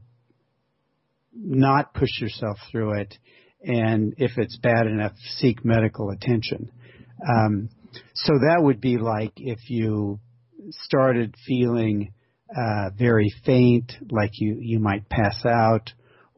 [1.32, 3.14] not push yourself through it.
[3.62, 6.70] And if it's bad enough seek medical attention.
[7.28, 7.68] Um,
[8.14, 10.18] so that would be like if you
[10.70, 12.12] started feeling
[12.56, 15.92] uh, very faint like you you might pass out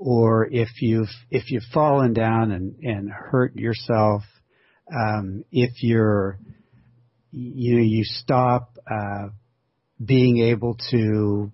[0.05, 4.23] or if you've if you've fallen down and and hurt yourself,
[4.93, 6.39] um, if you're
[7.31, 9.29] you know you stop uh,
[10.05, 11.53] being able to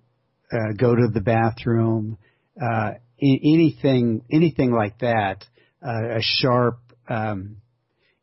[0.51, 2.17] uh, go to the bathroom,
[2.59, 5.45] uh, anything anything like that,
[5.85, 7.57] uh, a sharp um,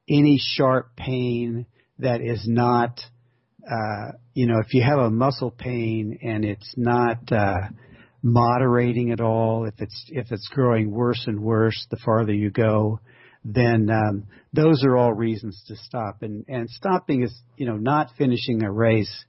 [0.08, 1.66] any sharp pain
[2.00, 3.00] that is not
[3.70, 7.68] uh, you know if you have a muscle pain and it's not uh,
[8.26, 12.98] moderating at all, if it's if it's growing worse and worse the farther you go,
[13.44, 16.22] then um, those are all reasons to stop.
[16.22, 19.24] And and stopping is you know not finishing a race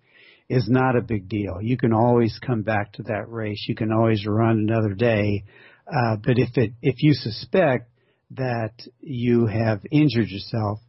[0.50, 1.60] is not a big deal.
[1.62, 3.64] You can always come back to that race.
[3.68, 5.44] You can always run another day.
[5.88, 7.92] Uh, but if it if you suspect
[8.32, 10.80] that you have injured yourself,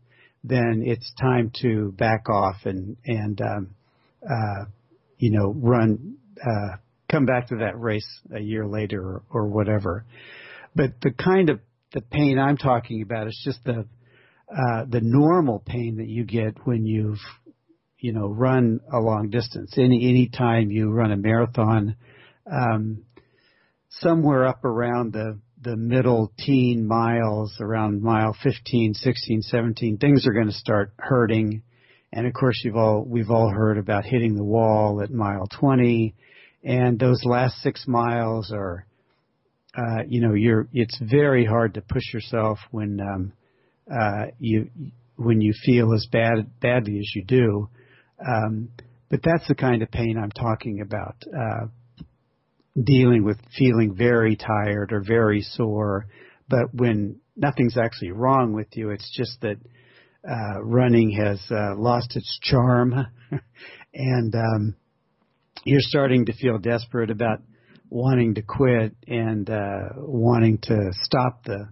[0.43, 3.75] then it's time to back off and and um,
[4.25, 4.65] uh,
[5.19, 6.77] you know run uh,
[7.11, 10.05] come back to that race a year later or, or whatever.
[10.75, 11.61] But the kind of
[11.93, 13.87] the pain I'm talking about is just the
[14.51, 17.19] uh, the normal pain that you get when you've
[17.99, 19.75] you know run a long distance.
[19.77, 21.97] Any any time you run a marathon,
[22.51, 23.05] um,
[23.91, 30.33] somewhere up around the the middle teen miles, around mile 15, 16, 17, things are
[30.33, 31.63] going to start hurting.
[32.13, 36.15] And of course, you've all we've all heard about hitting the wall at mile 20
[36.63, 38.87] and those last six miles are,
[39.77, 43.33] uh, you know, you're it's very hard to push yourself when um,
[43.91, 44.71] uh, you
[45.17, 47.69] when you feel as bad badly as you do.
[48.27, 48.71] Um,
[49.11, 51.17] but that's the kind of pain I'm talking about.
[51.27, 51.67] Uh,
[52.85, 56.07] dealing with feeling very tired or very sore,
[56.49, 59.57] but when nothing's actually wrong with you, it's just that
[60.29, 62.95] uh, running has uh, lost its charm,
[63.95, 64.77] and um,
[65.69, 67.41] you're starting to feel desperate about
[67.91, 71.69] wanting to quit and uh, wanting to stop the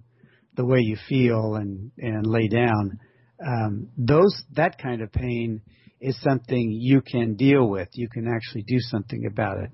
[0.55, 3.01] the way you feel and and lay down.
[3.45, 5.63] Um, those that kind of pain
[6.01, 7.89] is something you can deal with.
[7.93, 9.71] You can actually do something about it.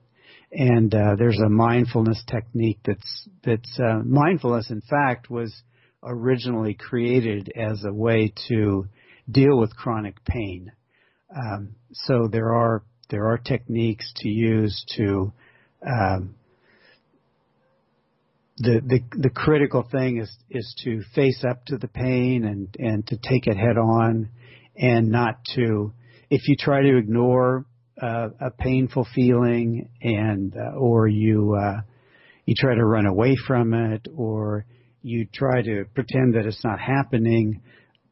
[0.52, 4.70] And uh, there's a mindfulness technique that's that's uh, mindfulness.
[4.70, 5.52] In fact, was
[6.04, 8.86] originally created as a way to
[9.30, 10.70] deal with chronic pain.
[11.34, 15.32] Um, so there are there are techniques to use to
[15.86, 16.34] um,
[18.58, 23.06] the, the the critical thing is is to face up to the pain and and
[23.08, 24.28] to take it head on
[24.76, 25.92] and not to
[26.30, 27.66] if you try to ignore
[28.00, 31.80] uh, a painful feeling and uh, or you uh,
[32.46, 34.64] you try to run away from it or
[35.02, 37.62] you try to pretend that it's not happening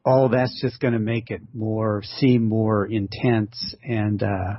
[0.03, 4.55] all that's just going to make it more seem more intense and uh,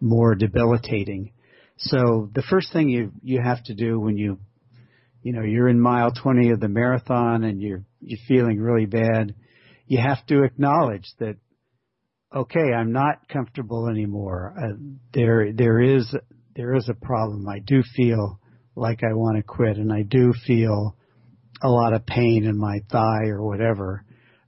[0.00, 1.32] more debilitating.
[1.78, 4.38] So the first thing you you have to do when you
[5.22, 9.34] you know you're in mile 20 of the marathon and you're you're feeling really bad
[9.86, 11.36] you have to acknowledge that
[12.34, 14.54] okay i'm not comfortable anymore.
[14.56, 14.76] Uh,
[15.12, 16.14] there there is
[16.54, 17.48] there is a problem.
[17.48, 18.40] I do feel
[18.74, 20.96] like i want to quit and i do feel
[21.62, 24.04] a lot of pain in my thigh or whatever.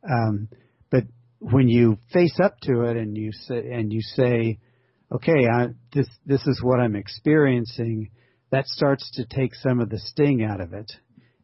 [0.09, 0.49] Um
[0.91, 1.05] but
[1.41, 4.59] when you face up to it and you say and you say
[5.13, 8.11] okay I, this this is what i'm experiencing
[8.51, 10.91] that starts to take some of the sting out of it.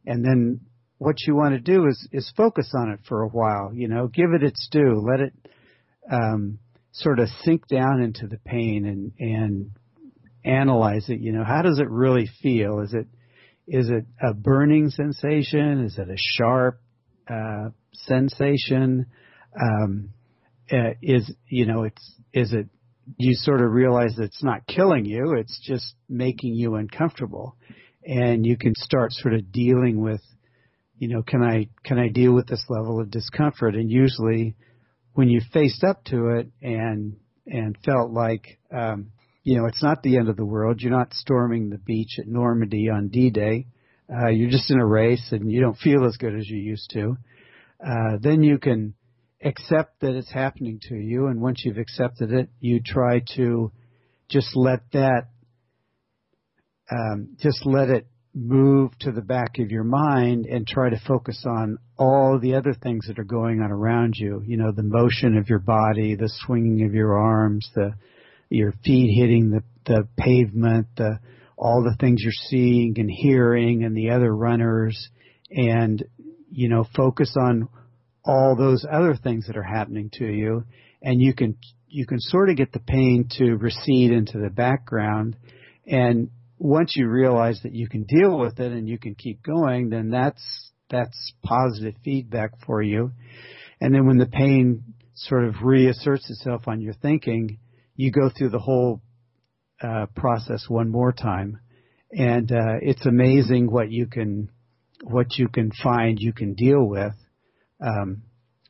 [0.06, 0.60] And then
[0.98, 3.72] what you want to do is is focus on it for a while.
[3.74, 5.02] You know, give it its due.
[5.06, 5.32] Let it
[6.10, 6.58] um,
[6.92, 9.70] sort of sink down into the pain and and
[10.44, 11.20] analyze it.
[11.20, 12.80] You know, how does it really feel?
[12.80, 13.06] Is it
[13.66, 15.84] is it a burning sensation?
[15.84, 16.80] Is it a sharp
[17.28, 19.06] uh, sensation?
[19.60, 20.10] Um,
[20.72, 22.68] uh, is you know, it's is it
[23.16, 27.56] you sort of realize that it's not killing you, it's just making you uncomfortable.
[28.06, 30.20] And you can start sort of dealing with,
[30.98, 33.74] you know, can I, can I deal with this level of discomfort?
[33.74, 34.54] And usually
[35.14, 39.10] when you faced up to it and, and felt like, um,
[39.42, 40.80] you know, it's not the end of the world.
[40.80, 43.66] You're not storming the beach at Normandy on D-Day.
[44.10, 46.90] Uh, you're just in a race and you don't feel as good as you used
[46.90, 47.16] to.
[47.84, 48.94] Uh, then you can,
[49.44, 53.70] accept that it's happening to you, and once you've accepted it, you try to
[54.28, 55.28] just let that,
[56.90, 61.44] um, just let it move to the back of your mind and try to focus
[61.46, 64.42] on all the other things that are going on around you.
[64.44, 67.94] You know, the motion of your body, the swinging of your arms, the
[68.48, 71.20] your feet hitting the the pavement, the
[71.56, 75.10] all the things you're seeing and hearing, and the other runners,
[75.50, 76.02] and
[76.50, 77.68] you know, focus on
[78.24, 80.64] all those other things that are happening to you
[81.02, 81.56] and you can
[81.86, 85.36] you can sort of get the pain to recede into the background.
[85.86, 89.90] And once you realize that you can deal with it and you can keep going
[89.90, 93.12] then that's that's positive feedback for you.
[93.80, 97.58] And then when the pain sort of reasserts itself on your thinking
[97.96, 99.00] you go through the whole
[99.82, 101.60] uh, process one more time.
[102.10, 104.48] And uh, it's amazing what you can
[105.02, 107.12] what you can find you can deal with
[107.80, 108.22] um,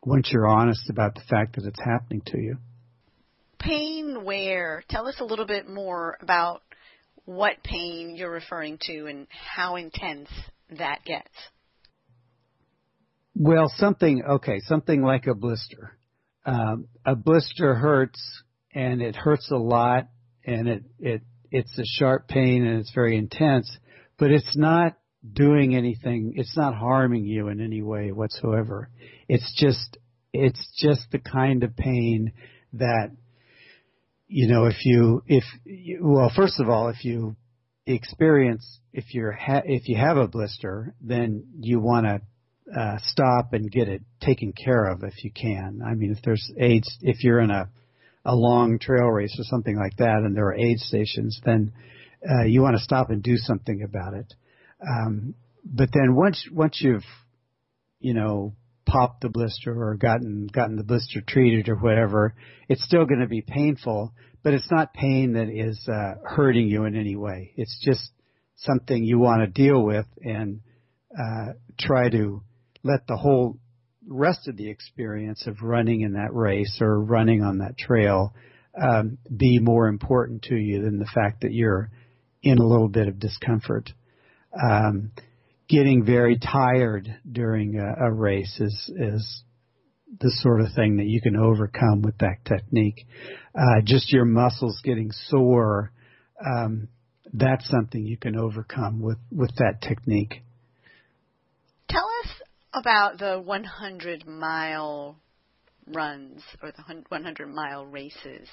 [0.04, 2.58] once you're honest about the fact that it's happening to you.
[3.58, 4.82] Pain where?
[4.88, 6.62] Tell us a little bit more about
[7.24, 10.28] what pain you're referring to and how intense
[10.78, 11.30] that gets.
[13.34, 15.96] Well, something, okay, something like a blister.
[16.46, 18.20] Um, a blister hurts
[18.74, 20.08] and it hurts a lot
[20.44, 23.76] and it, it, it's a sharp pain and it's very intense,
[24.18, 24.96] but it's not
[25.32, 26.34] doing anything.
[26.36, 28.90] It's not harming you in any way whatsoever.
[29.28, 29.98] It's just
[30.32, 32.32] it's just the kind of pain
[32.74, 33.10] that
[34.26, 37.36] you know if you if you, well first of all if you
[37.86, 42.20] experience if you're ha- if you have a blister then you want to
[42.80, 45.80] uh, stop and get it taken care of if you can.
[45.86, 47.68] I mean if there's aids if you're in a
[48.24, 51.72] a long trail race or something like that and there are aid stations then
[52.28, 54.32] uh, you want to stop and do something about it.
[54.86, 57.04] Um, but then once once you've
[58.00, 58.54] you know
[58.86, 62.34] popped the blister or gotten gotten the blister treated or whatever,
[62.68, 64.12] it's still going to be painful,
[64.42, 67.52] but it's not pain that is uh, hurting you in any way.
[67.56, 68.10] It's just
[68.56, 70.60] something you want to deal with and
[71.18, 72.42] uh, try to
[72.82, 73.58] let the whole
[74.06, 78.34] rest of the experience of running in that race or running on that trail
[78.80, 81.90] um, be more important to you than the fact that you're
[82.42, 83.90] in a little bit of discomfort.
[84.62, 85.12] Um,
[85.68, 89.42] getting very tired during a, a race is is
[90.20, 93.06] the sort of thing that you can overcome with that technique.
[93.54, 95.92] Uh, just your muscles getting sore,
[96.44, 96.88] um,
[97.32, 100.42] that's something you can overcome with with that technique.
[101.88, 102.30] Tell us
[102.72, 105.16] about the 100 mile
[105.86, 108.48] runs or the 100 mile races.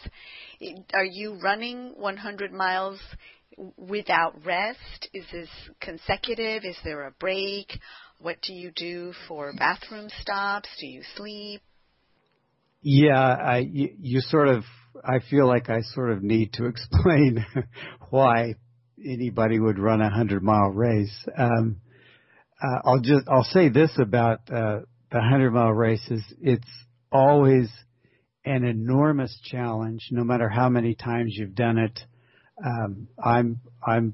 [0.94, 3.00] Are you running 100 miles
[3.78, 5.10] without rest?
[5.14, 5.50] Is this
[5.80, 6.64] consecutive?
[6.64, 7.80] Is there a break?
[8.20, 10.70] What do you do for bathroom stops?
[10.80, 11.62] Do you sleep?
[12.82, 14.64] Yeah, I you, you sort of
[15.04, 17.46] I feel like I sort of need to explain
[18.10, 18.56] why
[19.04, 21.26] anybody would run a hundred mile race.
[21.38, 21.78] Um,
[22.62, 24.82] uh, I'll just I'll say this about uh,
[25.12, 26.24] the hundred mile races.
[26.42, 26.68] It's
[27.12, 27.70] always
[28.46, 32.00] an enormous challenge, no matter how many times you've done it.
[32.64, 34.14] Um, I'm I'm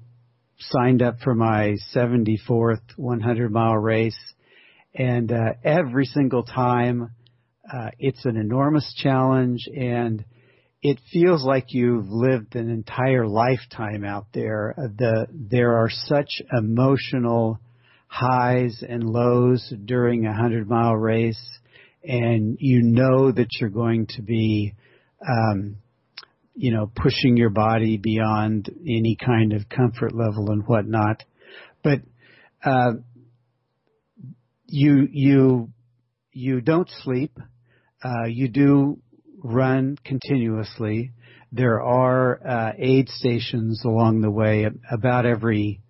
[0.60, 4.18] signed up for my 74th 100 mile race,
[4.96, 7.12] and uh, every single time
[7.72, 10.24] uh, it's an enormous challenge, and
[10.82, 14.74] it feels like you've lived an entire lifetime out there.
[14.78, 17.60] Uh, the there are such emotional
[18.08, 21.42] highs and lows during a 100 mile race,
[22.04, 24.74] and you know that you're going to be
[25.28, 25.78] um,
[26.58, 31.24] you know, pushing your body beyond any kind of comfort level and whatnot.
[31.84, 32.02] But
[32.66, 32.94] uh,
[34.66, 35.70] you you
[36.32, 37.38] you don't sleep.
[38.04, 39.00] Uh, you do
[39.44, 41.12] run continuously.
[41.52, 45.82] There are uh, aid stations along the way, about every,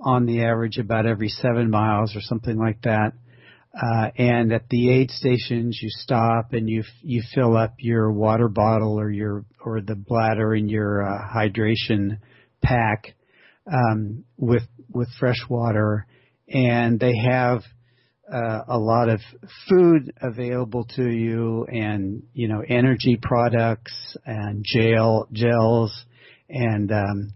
[0.00, 3.12] on the average, about every seven miles or something like that.
[3.74, 8.48] Uh, and at the aid stations, you stop and you you fill up your water
[8.48, 12.18] bottle or your or the bladder in your uh, hydration
[12.60, 13.14] pack
[13.72, 16.06] um, with with fresh water,
[16.48, 17.62] and they have
[18.30, 19.20] uh, a lot of
[19.68, 26.04] food available to you, and you know energy products and gel gels
[26.50, 27.32] and um,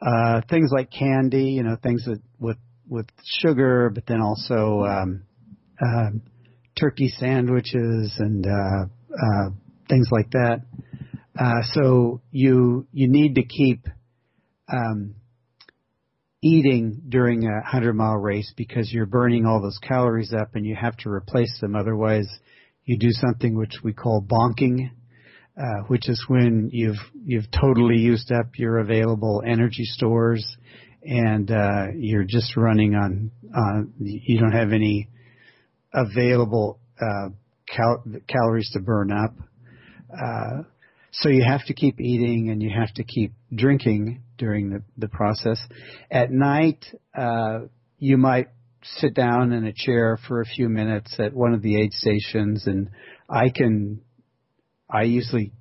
[0.00, 2.58] uh, things like candy, you know things that with
[2.88, 3.06] with
[3.40, 5.25] sugar, but then also um,
[5.80, 6.10] uh,
[6.78, 9.50] turkey sandwiches and uh, uh,
[9.88, 10.62] things like that.
[11.38, 13.86] Uh, so you you need to keep
[14.72, 15.14] um,
[16.42, 20.74] eating during a hundred mile race because you're burning all those calories up and you
[20.74, 21.76] have to replace them.
[21.76, 22.28] Otherwise,
[22.84, 24.90] you do something which we call bonking,
[25.58, 30.56] uh, which is when you've you've totally used up your available energy stores
[31.02, 35.08] and uh, you're just running on on you don't have any
[35.96, 37.30] available uh,
[37.66, 39.34] cal- calories to burn up.
[40.12, 40.62] Uh,
[41.10, 45.08] so you have to keep eating and you have to keep drinking during the, the
[45.08, 45.58] process.
[46.10, 46.84] At night,
[47.16, 47.60] uh,
[47.98, 48.48] you might
[48.98, 52.66] sit down in a chair for a few minutes at one of the aid stations
[52.66, 52.90] and
[53.28, 54.02] I can,
[54.90, 55.52] I usually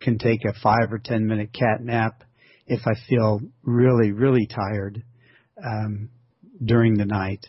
[0.00, 2.24] can take a five or ten minute cat nap
[2.66, 5.02] if I feel really, really tired,
[5.64, 6.10] um,
[6.62, 7.46] during the night.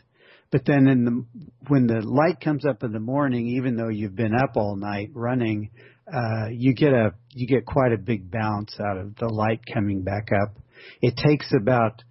[0.51, 1.25] But then in the
[1.67, 5.09] when the light comes up in the morning, even though you've been up all night
[5.13, 5.71] running,
[6.11, 10.03] uh, you get a you get quite a big bounce out of the light coming
[10.03, 10.57] back up.
[11.01, 12.01] It takes about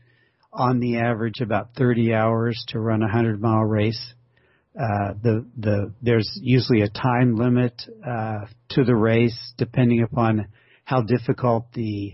[0.53, 4.15] on the average about 30 hours to run a 100 mile race.
[4.79, 10.49] Uh, the the there's usually a time limit uh, to the race depending upon
[10.85, 12.13] how difficult the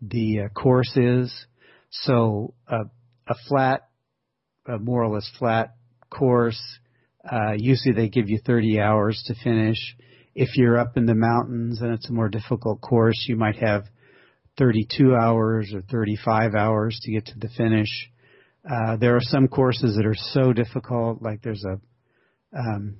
[0.00, 1.46] the uh, course is.
[1.90, 2.84] So uh,
[3.28, 3.88] a flat
[4.66, 5.74] a more or less flat
[6.10, 6.60] course.
[7.30, 9.78] Uh, usually they give you 30 hours to finish.
[10.34, 13.84] If you're up in the mountains and it's a more difficult course, you might have
[14.58, 17.88] 32 hours or 35 hours to get to the finish.
[18.68, 22.96] Uh, there are some courses that are so difficult, like there's a, um,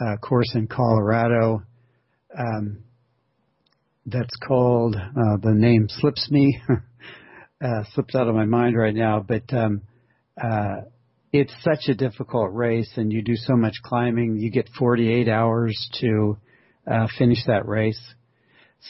[0.00, 1.62] a course in Colorado
[2.36, 2.78] um,
[4.06, 6.60] that's called uh, the name slips me,
[7.64, 9.82] uh, slips out of my mind right now, but um,
[10.42, 10.82] uh,
[11.32, 14.38] it's such a difficult race and you do so much climbing.
[14.38, 16.38] You get 48 hours to
[16.90, 18.00] uh, finish that race.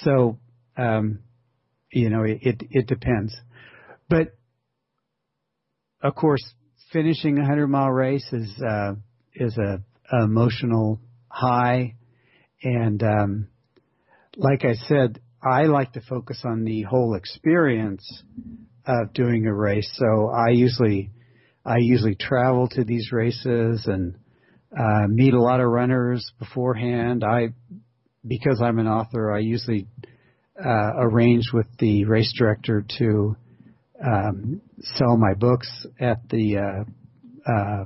[0.02, 0.38] So,
[0.76, 1.20] um,
[1.92, 3.34] you know, it, it, depends.
[4.08, 4.36] But
[6.02, 6.42] of course,
[6.92, 8.92] finishing a 100 mile race is, uh,
[9.34, 9.82] is a,
[10.12, 11.96] a emotional high.
[12.62, 13.48] And, um,
[14.36, 18.22] like I said, I like to focus on the whole experience
[18.86, 19.90] of doing a race.
[19.94, 21.10] So I usually,
[21.64, 24.16] I usually travel to these races and
[24.76, 27.24] uh, meet a lot of runners beforehand.
[27.24, 27.48] I,
[28.26, 29.86] because I'm an author, I usually
[30.62, 33.36] uh, arrange with the race director to
[34.04, 37.84] um, sell my books at the uh, uh,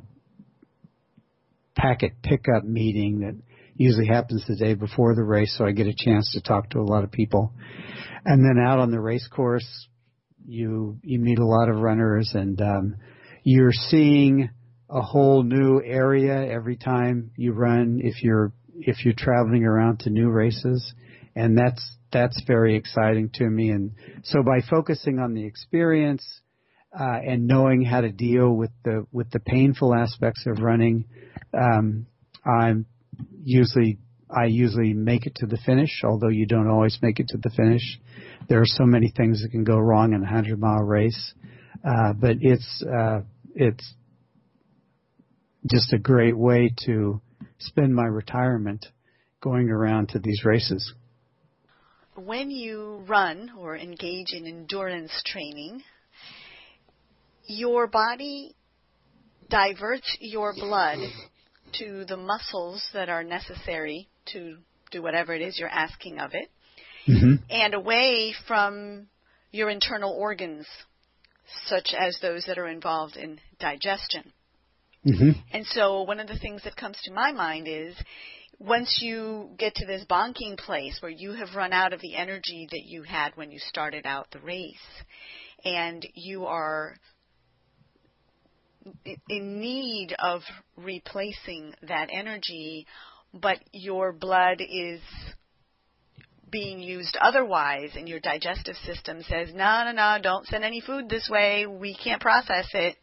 [1.76, 3.36] packet pickup meeting that
[3.76, 6.78] usually happens the day before the race, so I get a chance to talk to
[6.78, 7.52] a lot of people.
[8.24, 9.66] And then out on the race course,
[10.46, 12.96] you you meet a lot of runners, and um,
[13.42, 14.50] you're seeing
[14.88, 18.00] a whole new area every time you run.
[18.02, 20.92] If you're if you're traveling around to new races,
[21.34, 23.70] and that's that's very exciting to me.
[23.70, 23.92] And
[24.24, 26.24] so by focusing on the experience
[26.98, 31.06] uh, and knowing how to deal with the with the painful aspects of running,
[31.54, 32.06] um,
[32.44, 32.86] I'm
[33.42, 33.98] usually
[34.34, 37.50] I usually make it to the finish, although you don't always make it to the
[37.50, 37.98] finish.
[38.48, 41.34] There are so many things that can go wrong in a hundred mile race,
[41.84, 43.20] uh, but it's uh,
[43.54, 43.94] it's
[45.70, 47.20] just a great way to
[47.58, 48.86] spend my retirement
[49.40, 50.92] going around to these races.
[52.14, 55.82] When you run or engage in endurance training,
[57.46, 58.54] your body
[59.48, 60.98] diverts your blood
[61.78, 64.58] to the muscles that are necessary to
[64.90, 66.50] do whatever it is you're asking of it,
[67.08, 67.34] mm-hmm.
[67.50, 69.08] and away from
[69.50, 70.66] your internal organs,
[71.66, 74.32] such as those that are involved in digestion.
[75.06, 75.30] Mm-hmm.
[75.52, 77.96] And so, one of the things that comes to my mind is
[78.58, 82.68] once you get to this bonking place where you have run out of the energy
[82.70, 84.76] that you had when you started out the race,
[85.64, 86.94] and you are
[89.28, 90.42] in need of
[90.76, 92.86] replacing that energy,
[93.32, 95.00] but your blood is
[96.52, 101.08] being used otherwise and your digestive system says, no, no, no, don't send any food
[101.08, 101.66] this way.
[101.66, 102.96] We can't process it.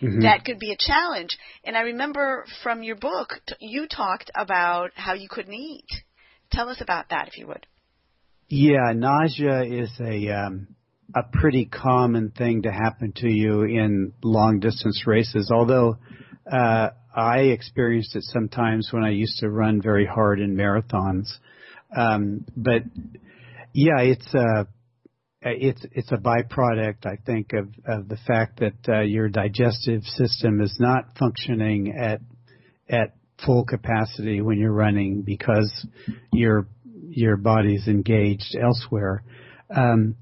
[0.00, 0.22] Mm-hmm.
[0.22, 1.36] That could be a challenge.
[1.64, 5.86] And I remember from your book, you talked about how you couldn't eat.
[6.50, 7.66] Tell us about that, if you would.
[8.48, 10.74] Yeah, nausea is a um,
[11.14, 15.50] a pretty common thing to happen to you in long distance races.
[15.54, 15.96] Although
[16.50, 21.28] uh, I experienced it sometimes when I used to run very hard in marathons.
[21.96, 22.82] Um, but
[23.72, 24.66] yeah, it's a
[25.42, 30.60] it's it's a byproduct, I think, of of the fact that uh, your digestive system
[30.60, 32.20] is not functioning at
[32.88, 33.14] at
[33.44, 35.86] full capacity when you're running because
[36.32, 36.66] your
[37.08, 39.22] your body's engaged elsewhere.
[39.74, 40.16] Um,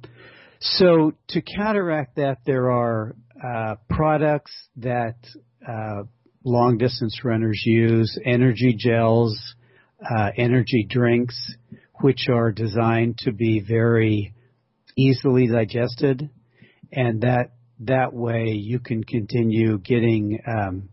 [0.60, 5.16] so to counteract that, there are uh, products that
[5.66, 6.02] uh,
[6.44, 9.38] long distance runners use, energy gels,
[10.08, 11.38] uh, energy drinks,
[12.00, 14.34] which are designed to be very
[14.96, 16.30] easily digested,
[16.92, 20.88] and that that way you can continue getting um,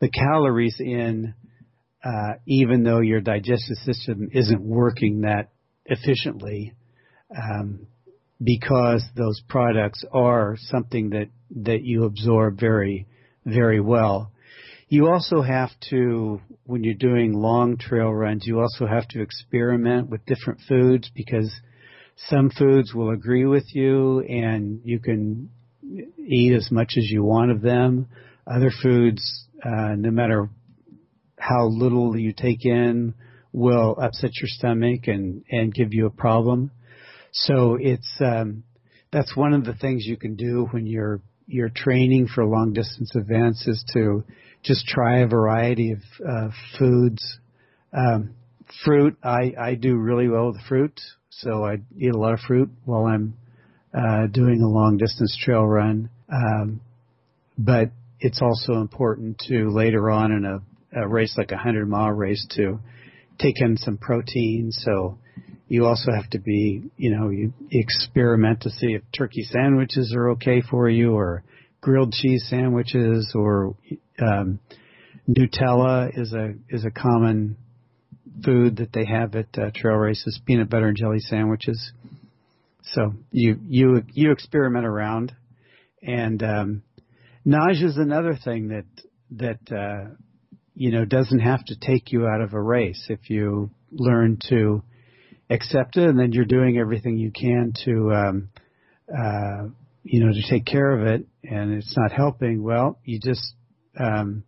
[0.00, 1.34] the calories in,
[2.04, 5.50] uh, even though your digestive system isn't working that
[5.86, 6.74] efficiently.
[7.30, 7.86] Um,
[8.42, 11.28] because those products are something that,
[11.62, 13.06] that you absorb very,
[13.44, 14.32] very well.
[14.88, 20.08] You also have to, when you're doing long trail runs, you also have to experiment
[20.08, 21.52] with different foods because
[22.28, 25.50] some foods will agree with you and you can
[26.18, 28.08] eat as much as you want of them.
[28.46, 30.48] Other foods, uh, no matter
[31.38, 33.14] how little you take in,
[33.52, 36.70] will upset your stomach and, and give you a problem.
[37.32, 38.64] So it's um,
[39.12, 43.12] that's one of the things you can do when you're you're training for long distance
[43.14, 44.24] events is to
[44.64, 46.48] just try a variety of uh,
[46.78, 47.38] foods.
[47.92, 48.34] Um,
[48.84, 52.70] fruit, I, I do really well with fruit, so I eat a lot of fruit
[52.84, 53.36] while I'm
[53.92, 56.10] uh, doing a long distance trail run.
[56.32, 56.80] Um,
[57.58, 62.10] but it's also important to later on in a, a race like a hundred mile
[62.10, 62.80] race to
[63.38, 64.70] take in some protein.
[64.72, 65.18] So
[65.68, 70.30] you also have to be, you know, you experiment to see if turkey sandwiches are
[70.30, 71.44] okay for you or
[71.84, 73.76] grilled cheese sandwiches or
[74.18, 74.58] um,
[75.28, 77.56] Nutella is a is a common
[78.42, 80.40] food that they have at uh, trail races.
[80.46, 81.92] Peanut butter and jelly sandwiches.
[82.92, 85.32] So you you you experiment around,
[86.02, 86.82] and um,
[87.44, 88.86] nausea is another thing that
[89.32, 90.14] that uh,
[90.74, 94.82] you know doesn't have to take you out of a race if you learn to
[95.50, 98.48] accept it, and then you're doing everything you can to, um,
[99.14, 99.64] uh,
[100.04, 102.62] you know, to take care of it, and it's not helping.
[102.62, 103.54] Well, you just
[103.98, 104.44] um,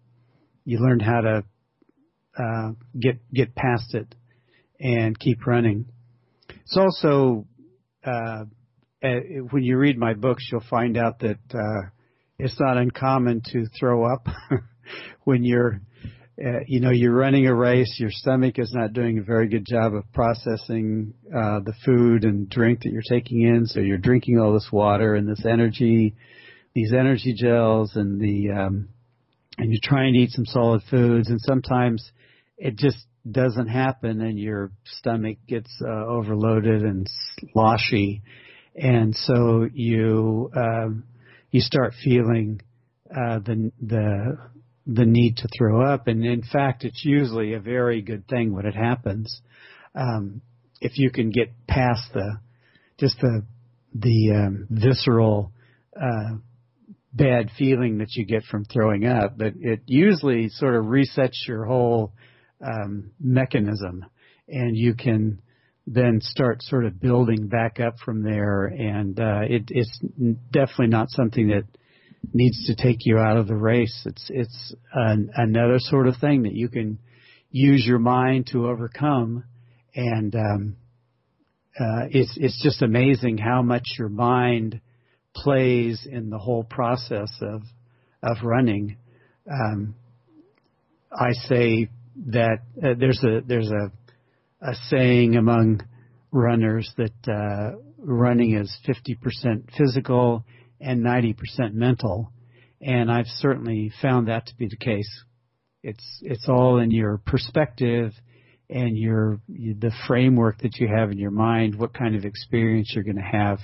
[0.64, 1.44] you learn how to
[2.38, 4.14] uh, get get past it
[4.78, 5.86] and keep running.
[6.50, 7.46] It's also
[8.04, 8.44] uh,
[9.50, 11.88] when you read my books, you'll find out that uh,
[12.38, 14.26] it's not uncommon to throw up
[15.24, 15.80] when you're
[16.44, 19.64] uh, you know, you're running a race, your stomach is not doing a very good
[19.64, 24.38] job of processing uh, the food and drink that you're taking in, so you're drinking
[24.38, 26.14] all this water and this energy,
[26.74, 28.88] these energy gels, and the um,
[29.56, 32.12] and you're trying to eat some solid foods, and sometimes
[32.58, 32.98] it just
[33.30, 37.08] doesn't happen, and your stomach gets uh, overloaded and
[37.52, 38.20] sloshy,
[38.74, 41.04] and so you um,
[41.50, 42.60] you start feeling
[43.10, 44.36] uh, the the
[44.86, 48.66] the need to throw up, and in fact, it's usually a very good thing when
[48.66, 49.40] it happens.
[49.94, 50.42] Um,
[50.80, 52.38] if you can get past the
[52.98, 53.42] just the
[53.94, 55.52] the um, visceral
[55.96, 56.36] uh,
[57.12, 61.64] bad feeling that you get from throwing up, but it usually sort of resets your
[61.64, 62.12] whole
[62.64, 64.04] um, mechanism,
[64.48, 65.40] and you can
[65.86, 68.66] then start sort of building back up from there.
[68.66, 70.00] And uh, it, it's
[70.50, 71.64] definitely not something that
[72.32, 74.02] needs to take you out of the race.
[74.06, 76.98] It's it's an, another sort of thing that you can
[77.50, 79.44] use your mind to overcome,
[79.94, 80.76] and um,
[81.78, 84.80] uh, it's it's just amazing how much your mind
[85.34, 87.62] plays in the whole process of
[88.22, 88.96] of running.
[89.50, 89.94] Um,
[91.12, 91.88] I say
[92.28, 93.90] that uh, there's a there's a
[94.62, 95.82] a saying among
[96.32, 100.44] runners that uh, running is 50% physical
[100.86, 102.32] and 90% mental.
[102.80, 105.10] And I've certainly found that to be the case.
[105.82, 108.12] It's, it's all in your perspective
[108.70, 113.04] and your, the framework that you have in your mind, what kind of experience you're
[113.04, 113.58] going to have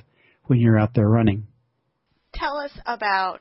[0.44, 1.46] when you're out there running.
[2.34, 3.40] Tell us about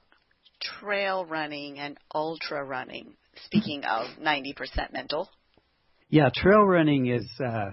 [0.62, 3.16] trail running and ultra running.
[3.46, 5.28] Speaking of 90% mental.
[6.10, 7.72] Yeah, trail running is uh,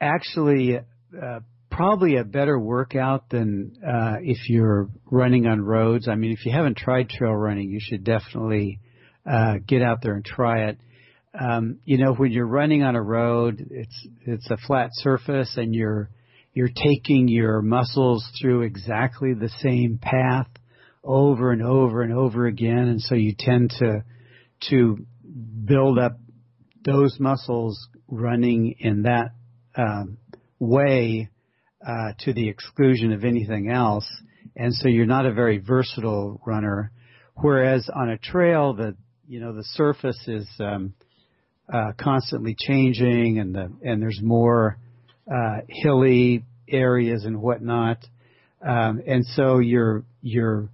[0.00, 1.40] actually uh,
[1.70, 6.08] probably a better workout than uh, if you're running on roads.
[6.08, 8.80] I mean, if you haven't tried trail running, you should definitely
[9.30, 10.78] uh, get out there and try it.
[11.38, 15.74] Um, you know, when you're running on a road, it's it's a flat surface, and
[15.74, 16.10] you're
[16.54, 20.48] you're taking your muscles through exactly the same path
[21.04, 24.02] over and over and over again, and so you tend to
[24.70, 25.06] to
[25.64, 26.18] build up
[26.84, 29.32] those muscles running in that
[29.76, 30.16] um,
[30.58, 31.28] way
[31.86, 34.06] uh, to the exclusion of anything else,
[34.56, 36.90] and so you're not a very versatile runner.
[37.36, 38.96] Whereas on a trail, the
[39.28, 40.94] you know the surface is um,
[41.72, 44.78] uh, constantly changing, and the and there's more
[45.32, 47.98] uh, hilly areas and whatnot,
[48.66, 50.68] um, and so you're you're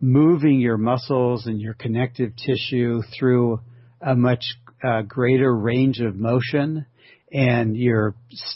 [0.00, 3.60] moving your muscles and your connective tissue through
[4.00, 4.44] a much
[4.84, 6.86] uh, greater range of motion,
[7.32, 8.14] and you're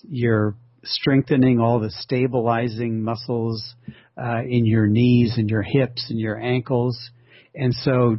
[0.09, 0.55] you're
[0.85, 3.75] strengthening all the stabilizing muscles
[4.17, 6.99] uh, in your knees and your hips and your ankles.
[7.55, 8.19] And so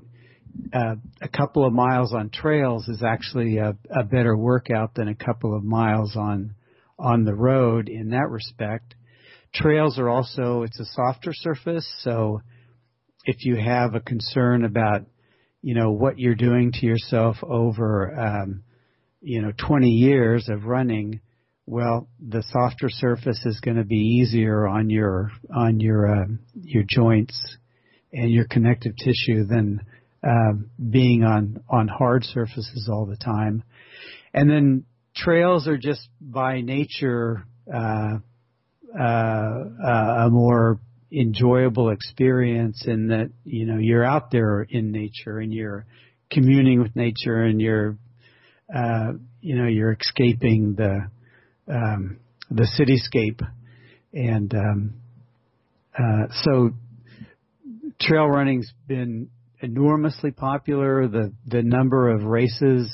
[0.73, 5.15] uh, a couple of miles on trails is actually a, a better workout than a
[5.15, 6.55] couple of miles on
[6.99, 8.93] on the road in that respect.
[9.53, 12.41] Trails are also it's a softer surface, so
[13.25, 15.01] if you have a concern about
[15.61, 18.63] you know what you're doing to yourself over um,
[19.21, 21.21] you know 20 years of running,
[21.71, 26.25] well, the softer surface is going to be easier on your on your uh,
[26.61, 27.55] your joints
[28.11, 29.79] and your connective tissue than
[30.21, 30.51] uh,
[30.89, 33.63] being on on hard surfaces all the time.
[34.33, 34.83] And then
[35.15, 38.17] trails are just by nature uh,
[38.93, 39.53] uh,
[39.85, 40.77] a more
[41.09, 45.85] enjoyable experience in that you know you're out there in nature and you're
[46.29, 47.95] communing with nature and you're
[48.75, 51.09] uh, you know you're escaping the
[51.67, 53.41] um, the cityscape,
[54.13, 54.93] and um,
[55.97, 56.71] uh, so
[57.99, 59.29] trail running's been
[59.61, 61.07] enormously popular.
[61.07, 62.91] The the number of races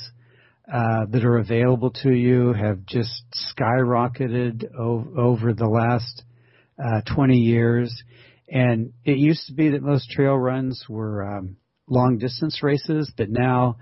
[0.72, 3.24] uh, that are available to you have just
[3.58, 6.24] skyrocketed o- over the last
[6.78, 8.02] uh, 20 years.
[8.50, 11.56] And it used to be that most trail runs were um,
[11.88, 13.78] long distance races, but now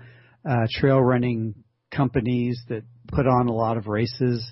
[0.49, 1.55] uh, trail running
[1.91, 4.49] companies that put on a lot of races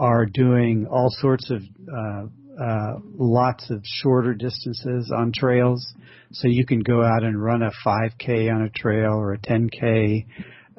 [0.00, 2.24] are doing all sorts of uh,
[2.58, 5.94] uh, lots of shorter distances on trails.
[6.32, 10.26] So you can go out and run a 5K on a trail or a 10K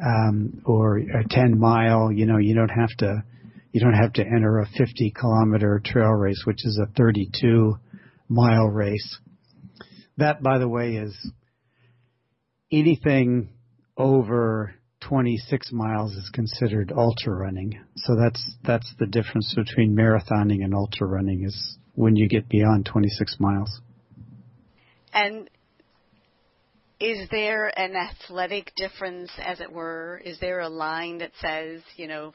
[0.03, 2.11] um, or a 10 mile.
[2.11, 3.23] You know, you don't have to
[3.71, 7.75] you don't have to enter a 50 kilometer trail race, which is a 32
[8.27, 9.19] mile race.
[10.17, 11.15] That, by the way, is
[12.71, 13.53] anything
[13.95, 17.79] over 26 miles is considered ultra running.
[17.97, 22.85] So that's that's the difference between marathoning and ultra running is when you get beyond
[22.85, 23.81] 26 miles.
[25.13, 25.49] And
[26.99, 30.21] is there an athletic difference, as it were?
[30.23, 32.33] Is there a line that says, you know,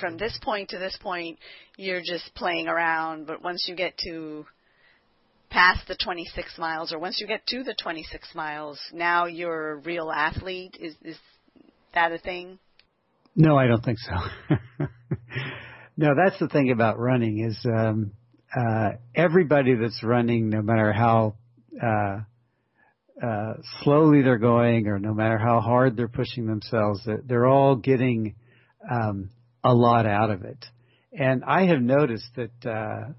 [0.00, 1.38] from this point to this point,
[1.76, 4.46] you're just playing around, but once you get to
[5.50, 9.76] past the 26 miles, or once you get to the 26 miles, now you're a
[9.78, 10.76] real athlete?
[10.78, 11.16] Is, is
[11.94, 12.58] that a thing?
[13.34, 14.56] No, I don't think so.
[15.96, 18.12] no, that's the thing about running is um,
[18.56, 21.36] uh, everybody that's running, no matter how
[21.82, 22.20] uh,
[23.24, 28.34] uh, slowly they're going or no matter how hard they're pushing themselves, they're all getting
[28.90, 29.30] um,
[29.62, 30.64] a lot out of it.
[31.12, 33.12] And I have noticed that, uh,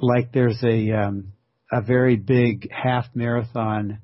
[0.00, 1.32] like there's a um,
[1.70, 3.98] a very big half marathon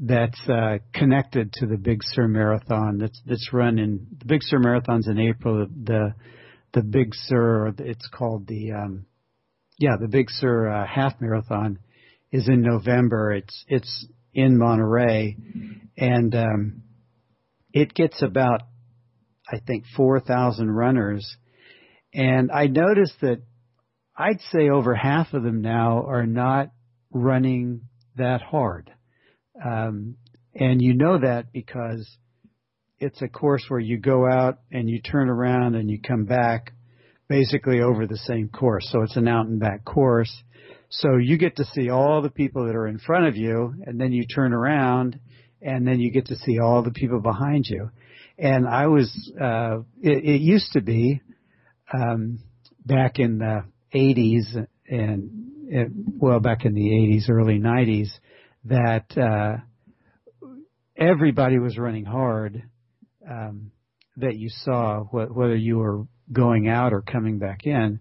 [0.00, 4.58] that's uh, connected to the Big Sur Marathon that's that's run in the Big Sur
[4.58, 5.66] Marathon's in April.
[5.66, 6.14] The
[6.72, 9.06] the Big Sur, it's called the um,
[9.78, 11.78] yeah the Big Sur uh, half marathon
[12.30, 13.32] is in November.
[13.32, 15.36] It's it's in Monterey,
[15.96, 16.82] and um,
[17.72, 18.62] it gets about
[19.50, 21.36] I think four thousand runners,
[22.14, 23.42] and I noticed that
[24.16, 26.70] I'd say over half of them now are not
[27.10, 27.82] running
[28.16, 28.92] that hard,
[29.64, 30.16] um,
[30.54, 32.08] and you know that because
[32.98, 36.72] it's a course where you go out and you turn around and you come back
[37.28, 38.88] basically over the same course.
[38.90, 40.42] So it's an out and back course
[40.90, 44.00] so you get to see all the people that are in front of you, and
[44.00, 45.18] then you turn around,
[45.60, 47.90] and then you get to see all the people behind you.
[48.38, 51.20] And I was, uh, it, it used to be,
[51.92, 52.38] um,
[52.86, 55.30] back in the 80s and,
[55.68, 55.88] it,
[56.18, 58.08] well, back in the 80s, early 90s,
[58.68, 59.56] that, uh,
[60.96, 62.62] everybody was running hard,
[63.28, 63.70] um,
[64.16, 68.00] that you saw, wh- whether you were going out or coming back in.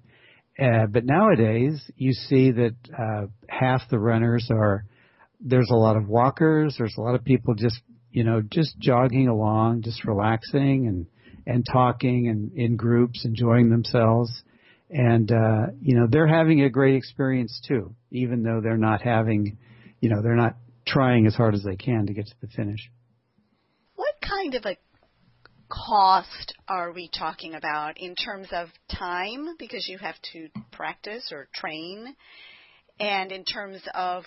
[0.59, 4.85] Uh, but nowadays, you see that uh, half the runners are
[5.39, 6.75] there's a lot of walkers.
[6.77, 7.79] There's a lot of people just
[8.11, 11.05] you know just jogging along, just relaxing and
[11.45, 14.31] and talking and in groups, enjoying themselves.
[14.89, 19.57] And uh, you know they're having a great experience too, even though they're not having,
[19.99, 22.89] you know, they're not trying as hard as they can to get to the finish.
[23.95, 24.77] What kind of a
[25.69, 29.55] cost are we talking about in terms of time?
[29.59, 32.15] Because you have to practice or train.
[32.99, 34.23] And in terms of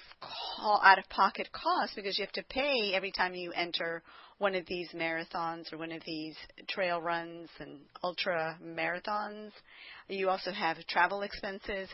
[0.62, 4.02] out of pocket cost because you have to pay every time you enter
[4.38, 6.36] one of these marathons or one of these
[6.68, 9.50] trail runs and ultra marathons.
[10.08, 11.88] You also have travel expenses.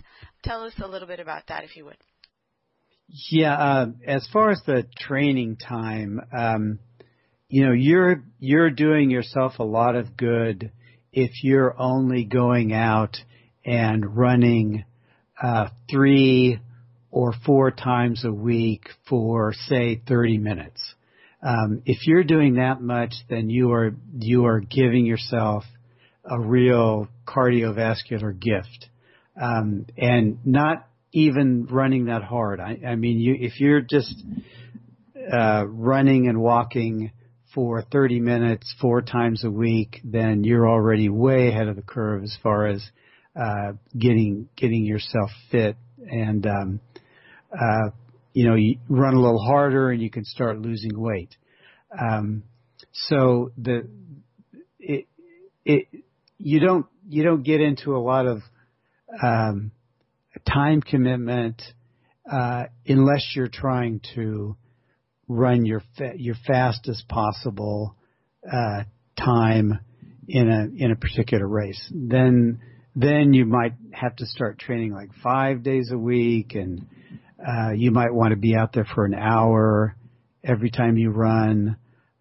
[0.45, 1.97] Tell us a little bit about that if you would
[3.09, 6.78] yeah uh, as far as the training time um,
[7.48, 10.72] you know you're you're doing yourself a lot of good
[11.12, 13.16] if you're only going out
[13.64, 14.84] and running
[15.42, 16.61] uh, three
[17.11, 20.94] or four times a week for say 30 minutes.
[21.42, 25.64] Um, if you're doing that much, then you are you are giving yourself
[26.24, 28.88] a real cardiovascular gift,
[29.40, 32.61] um, and not even running that hard.
[32.61, 34.14] I, I mean, you if you're just
[35.32, 37.12] uh, running and walking
[37.54, 42.22] for 30 minutes four times a week, then you're already way ahead of the curve
[42.22, 42.86] as far as
[43.34, 45.76] uh, getting getting yourself fit
[46.11, 46.80] and um,
[47.52, 47.90] uh,
[48.32, 51.34] you know you run a little harder and you can start losing weight.
[51.98, 52.42] Um,
[52.92, 53.88] so the
[54.78, 55.07] it
[55.64, 55.88] it
[56.38, 58.42] you don't you don't get into a lot of
[59.22, 59.70] um,
[60.47, 61.62] time commitment
[62.30, 64.57] uh, unless you're trying to
[65.28, 67.97] run your fa- your fastest possible
[68.51, 68.82] uh,
[69.18, 69.78] time
[70.28, 71.90] in a in a particular race.
[71.94, 72.61] Then
[72.94, 76.86] then you might have to start training like five days a week, and
[77.47, 79.97] uh, you might want to be out there for an hour
[80.42, 81.76] every time you run.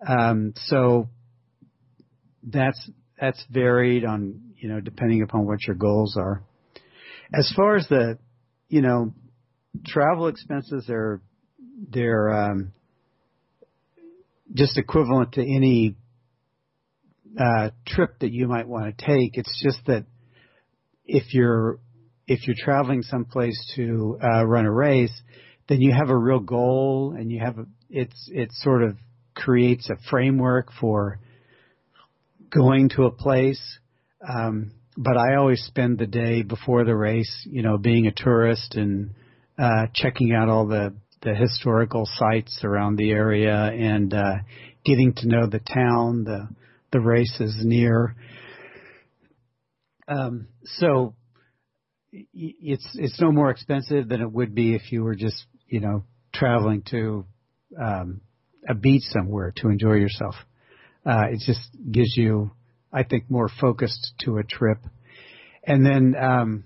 [0.05, 1.09] Um, so
[2.43, 6.43] that's that's varied on you know depending upon what your goals are.
[7.37, 8.17] As far as the
[8.69, 9.13] you know
[9.85, 11.21] travel expenses, they're
[11.91, 12.71] they're um,
[14.53, 15.95] just equivalent to any
[17.37, 19.31] uh, trip that you might want to take.
[19.33, 20.05] It's just that
[21.05, 21.79] if you're
[22.27, 25.13] if you're traveling someplace to uh, run a race,
[25.67, 28.95] then you have a real goal, and you have a, it's it sort of
[29.33, 31.19] creates a framework for
[32.49, 33.61] going to a place.
[34.27, 38.75] Um, but I always spend the day before the race, you know, being a tourist
[38.75, 39.11] and
[39.57, 44.35] uh, checking out all the the historical sites around the area and uh,
[44.85, 46.47] getting to know the town, the
[46.91, 48.15] the races near.
[50.07, 51.15] Um, so
[52.11, 56.03] it's it's no more expensive than it would be if you were just you know
[56.33, 57.25] traveling to
[57.81, 58.21] um,
[58.67, 60.35] a beach somewhere to enjoy yourself.
[61.05, 62.51] Uh, it just gives you,
[62.95, 64.77] I think, more focused to a trip.
[65.63, 66.63] And then um,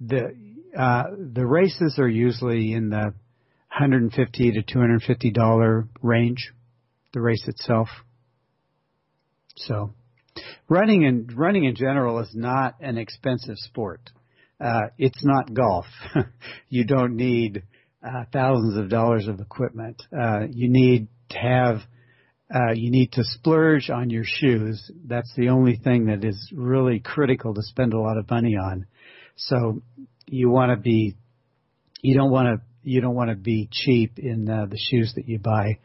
[0.00, 0.34] the
[0.76, 3.14] uh, the races are usually in the
[3.78, 6.52] 150 to 250 dollar range.
[7.12, 7.88] The race itself.
[9.56, 9.94] So,
[10.68, 14.00] running and running in general is not an expensive sport.
[14.60, 15.86] Uh, it's not golf.
[16.68, 17.62] you don't need
[18.06, 20.02] uh, thousands of dollars of equipment.
[20.16, 21.78] Uh, you need to have,
[22.54, 24.90] uh, you need to splurge on your shoes.
[25.04, 28.86] That's the only thing that is really critical to spend a lot of money on.
[29.36, 29.82] So
[30.26, 31.16] you want to be,
[32.02, 35.28] you don't want to, you don't want to be cheap in uh, the shoes that
[35.28, 35.78] you buy.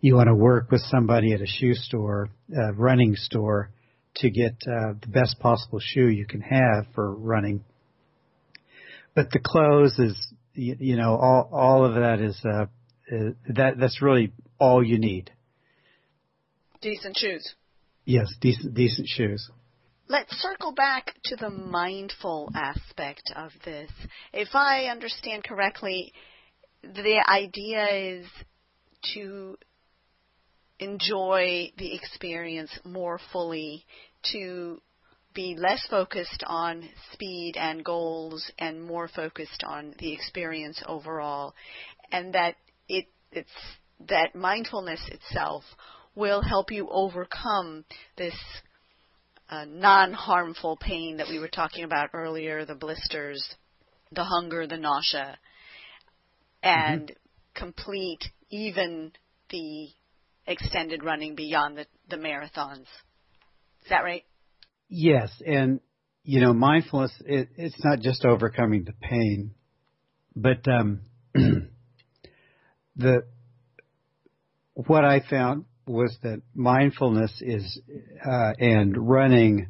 [0.00, 3.70] You want to work with somebody at a shoe store, a running store,
[4.16, 7.64] to get uh, the best possible shoe you can have for running.
[9.14, 13.78] But the clothes is you, you know, all all of that is uh, uh, that
[13.78, 15.30] that's really all you need.
[16.82, 17.54] Decent shoes.
[18.04, 19.48] Yes, decent decent shoes.
[20.08, 23.90] Let's circle back to the mindful aspect of this.
[24.32, 26.12] If I understand correctly,
[26.82, 28.26] the idea is
[29.14, 29.56] to
[30.80, 33.86] enjoy the experience more fully,
[34.32, 34.82] to
[35.34, 41.54] be less focused on speed and goals and more focused on the experience overall
[42.10, 42.56] and that
[42.88, 43.48] it it's
[44.08, 45.64] that mindfulness itself
[46.14, 47.84] will help you overcome
[48.16, 48.34] this
[49.48, 53.54] uh, non-harmful pain that we were talking about earlier the blisters
[54.12, 55.38] the hunger the nausea
[56.62, 57.14] and mm-hmm.
[57.54, 59.12] complete even
[59.50, 59.88] the
[60.46, 62.86] extended running beyond the, the marathons
[63.82, 64.24] is that right
[64.94, 65.80] Yes, and
[66.22, 69.54] you know, mindfulness it, it's not just overcoming the pain,
[70.36, 71.00] but um,
[72.96, 73.24] the
[74.74, 77.80] what I found was that mindfulness is
[78.24, 79.68] uh, and running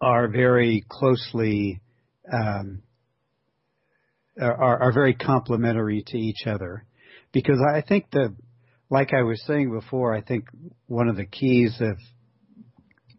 [0.00, 1.80] are very closely
[2.32, 2.82] um,
[4.40, 6.86] are, are very complementary to each other.
[7.32, 8.34] Because I think that
[8.88, 10.46] like I was saying before, I think
[10.86, 11.96] one of the keys of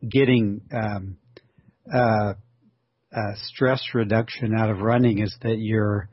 [0.08, 1.18] getting um,
[1.94, 2.34] uh,
[3.16, 6.10] uh, stress reduction out of running is that you're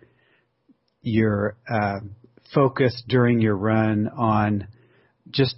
[1.00, 2.00] you're uh,
[2.54, 4.68] focused during your run on
[5.30, 5.56] just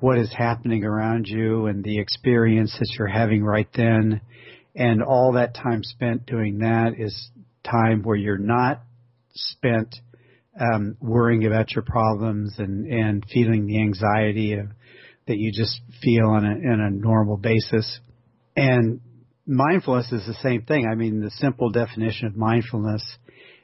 [0.00, 4.20] what is happening around you and the experience that you're having right then,
[4.74, 7.30] and all that time spent doing that is
[7.64, 8.82] time where you're not
[9.34, 9.96] spent
[10.60, 14.66] um, worrying about your problems and and feeling the anxiety of
[15.26, 18.00] that you just feel on a, on a normal basis.
[18.56, 19.00] And
[19.46, 20.88] mindfulness is the same thing.
[20.90, 23.02] I mean, the simple definition of mindfulness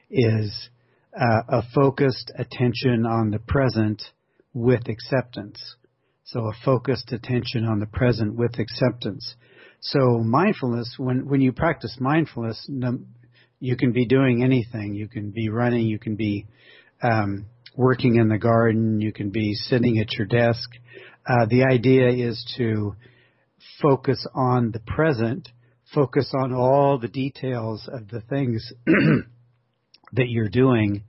[0.09, 0.69] is
[1.13, 4.01] uh, a focused attention on the present
[4.53, 5.75] with acceptance.
[6.25, 9.35] So a focused attention on the present with acceptance.
[9.81, 12.69] So mindfulness, when, when you practice mindfulness,
[13.59, 14.93] you can be doing anything.
[14.93, 16.47] You can be running, you can be
[17.01, 17.45] um,
[17.75, 20.69] working in the garden, you can be sitting at your desk,
[21.29, 22.95] uh, the idea is to
[23.81, 25.47] focus on the present,
[25.93, 28.71] focus on all the details of the things
[30.13, 31.03] that you're doing,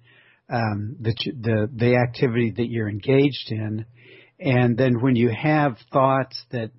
[0.52, 3.86] um, the, the the activity that you're engaged in,
[4.38, 6.70] and then when you have thoughts that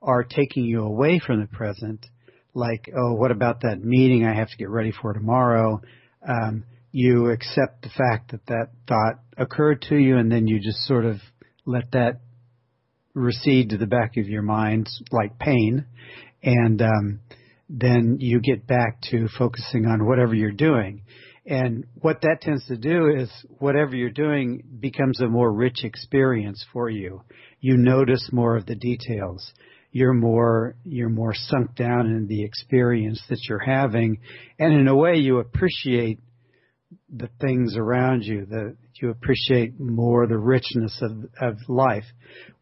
[0.00, 2.06] are taking you away from the present,
[2.54, 5.80] like oh, what about that meeting I have to get ready for tomorrow?
[6.26, 10.78] Um, you accept the fact that that thought occurred to you, and then you just
[10.86, 11.16] sort of
[11.64, 12.20] let that
[13.12, 15.84] recede to the back of your mind like pain,
[16.42, 17.20] and um,
[17.68, 21.02] then you get back to focusing on whatever you're doing.
[21.46, 26.64] And what that tends to do is whatever you're doing becomes a more rich experience
[26.72, 27.22] for you.
[27.60, 29.52] You notice more of the details.
[29.92, 34.18] You're more you're more sunk down in the experience that you're having,
[34.58, 36.18] and in a way you appreciate
[37.08, 38.44] the things around you.
[38.44, 42.04] The you appreciate more the richness of, of life.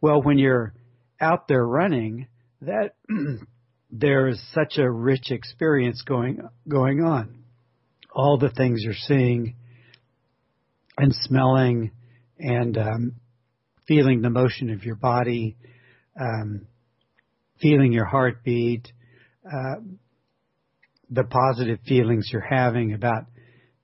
[0.00, 0.74] Well, when you're
[1.20, 2.28] out there running,
[2.60, 2.94] that
[3.90, 7.43] there is such a rich experience going going on.
[8.14, 9.56] All the things you're seeing
[10.96, 11.90] and smelling
[12.38, 13.12] and um,
[13.86, 15.56] feeling the motion of your body,
[16.18, 16.66] um,
[17.60, 18.92] feeling your heartbeat,
[19.46, 19.80] uh,
[21.10, 23.24] the positive feelings you're having about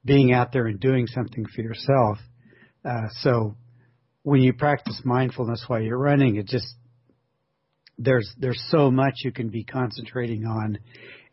[0.04, 2.18] being out there and doing something for yourself.
[2.84, 3.56] Uh, so
[4.22, 6.74] when you practice mindfulness while you're running, it just
[7.98, 10.78] there's there's so much you can be concentrating on,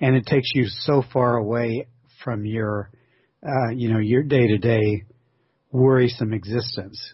[0.02, 1.88] and it takes you so far away
[2.24, 2.90] from your
[3.46, 5.04] uh, you know your day to day
[5.72, 7.14] worrisome existence.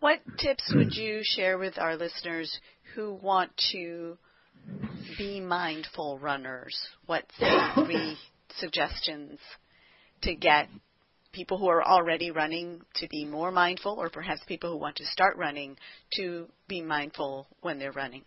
[0.00, 2.60] What tips would you share with our listeners
[2.94, 4.18] who want to
[5.16, 6.76] be mindful runners?
[7.06, 8.16] What three
[8.58, 9.38] suggestions
[10.22, 10.68] to get
[11.32, 15.04] people who are already running to be more mindful, or perhaps people who want to
[15.06, 15.76] start running
[16.14, 18.22] to be mindful when they're running?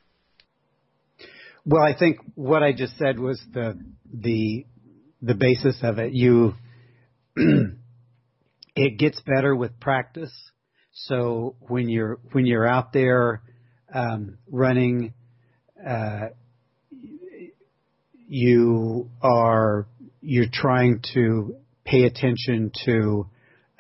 [1.65, 3.79] Well, I think what I just said was the
[4.11, 4.65] the
[5.21, 6.13] the basis of it.
[6.13, 6.53] You
[8.75, 10.33] it gets better with practice.
[10.91, 13.41] So when you're when you're out there
[13.93, 15.13] um, running,
[15.87, 16.27] uh,
[18.27, 19.87] you are
[20.21, 21.55] you're trying to
[21.85, 23.27] pay attention to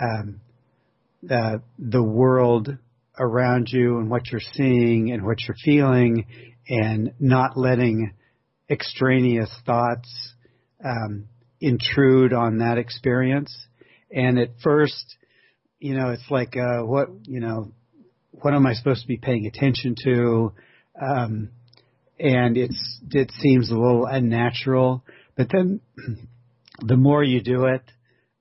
[0.01, 0.41] um,
[1.21, 2.69] the the world
[3.17, 6.25] around you and what you're seeing and what you're feeling,
[6.67, 8.13] and not letting
[8.69, 10.35] extraneous thoughts
[10.83, 11.25] um,
[11.59, 13.55] intrude on that experience.
[14.11, 15.15] And at first,
[15.79, 17.71] you know, it's like, uh, what, you know,
[18.31, 20.53] what am I supposed to be paying attention to?
[21.01, 21.49] Um,
[22.19, 25.03] and it's, it seems a little unnatural,
[25.37, 25.79] but then
[26.79, 27.83] the more you do it,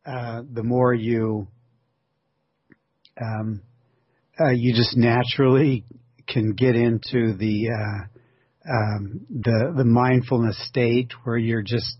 [0.04, 1.48] uh, the more you,
[3.20, 3.62] um,
[4.40, 5.84] uh, you just naturally
[6.26, 11.96] can get into the, uh, um, the, the mindfulness state where you're just,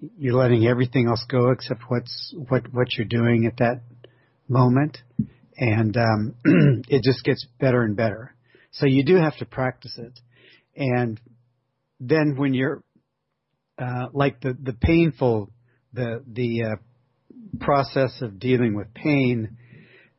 [0.00, 3.82] you're letting everything else go except what's, what, what you're doing at that
[4.48, 4.98] moment.
[5.56, 6.34] And, um,
[6.88, 8.34] it just gets better and better.
[8.72, 10.20] So you do have to practice it.
[10.76, 11.20] And
[11.98, 12.82] then when you're,
[13.78, 15.50] uh, like the, the painful,
[15.92, 16.76] the, the, uh,
[17.60, 19.56] process of dealing with pain,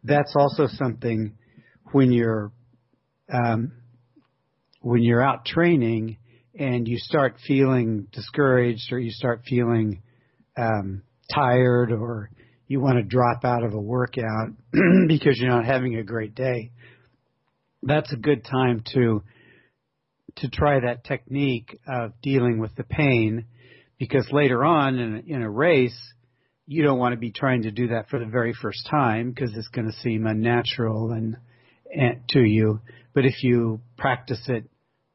[0.03, 1.33] that's also something
[1.91, 2.51] when you're,
[3.31, 3.71] um,
[4.81, 6.17] when you're out training
[6.59, 10.01] and you start feeling discouraged or you start feeling
[10.57, 11.01] um,
[11.33, 12.29] tired or
[12.67, 14.49] you want to drop out of a workout
[15.07, 16.71] because you're not having a great day,
[17.81, 19.23] that's a good time to
[20.35, 23.45] to try that technique of dealing with the pain
[23.97, 25.97] because later on in, in a race
[26.67, 29.51] you don't want to be trying to do that for the very first time because
[29.55, 31.35] it's going to seem unnatural and,
[31.91, 32.79] and to you.
[33.15, 34.69] But if you practice it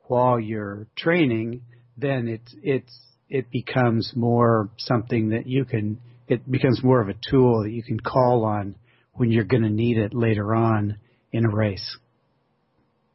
[0.04, 1.62] while you're training
[1.96, 2.98] then it's it's
[3.28, 5.98] it becomes more something that you can
[6.28, 8.74] it becomes more of a tool that you can call on
[9.12, 10.98] when you're going to need it later on
[11.32, 11.98] in a race.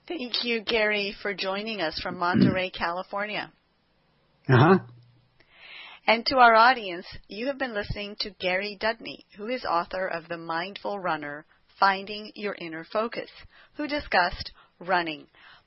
[0.07, 3.51] Thank you, Gary, for joining us from Monterey, California.
[4.47, 4.79] Uh huh.
[6.07, 10.27] And to our audience, you have been listening to Gary Dudney, who is author of
[10.27, 11.45] The Mindful Runner
[11.79, 13.29] Finding Your Inner Focus,
[13.75, 15.27] who discussed running.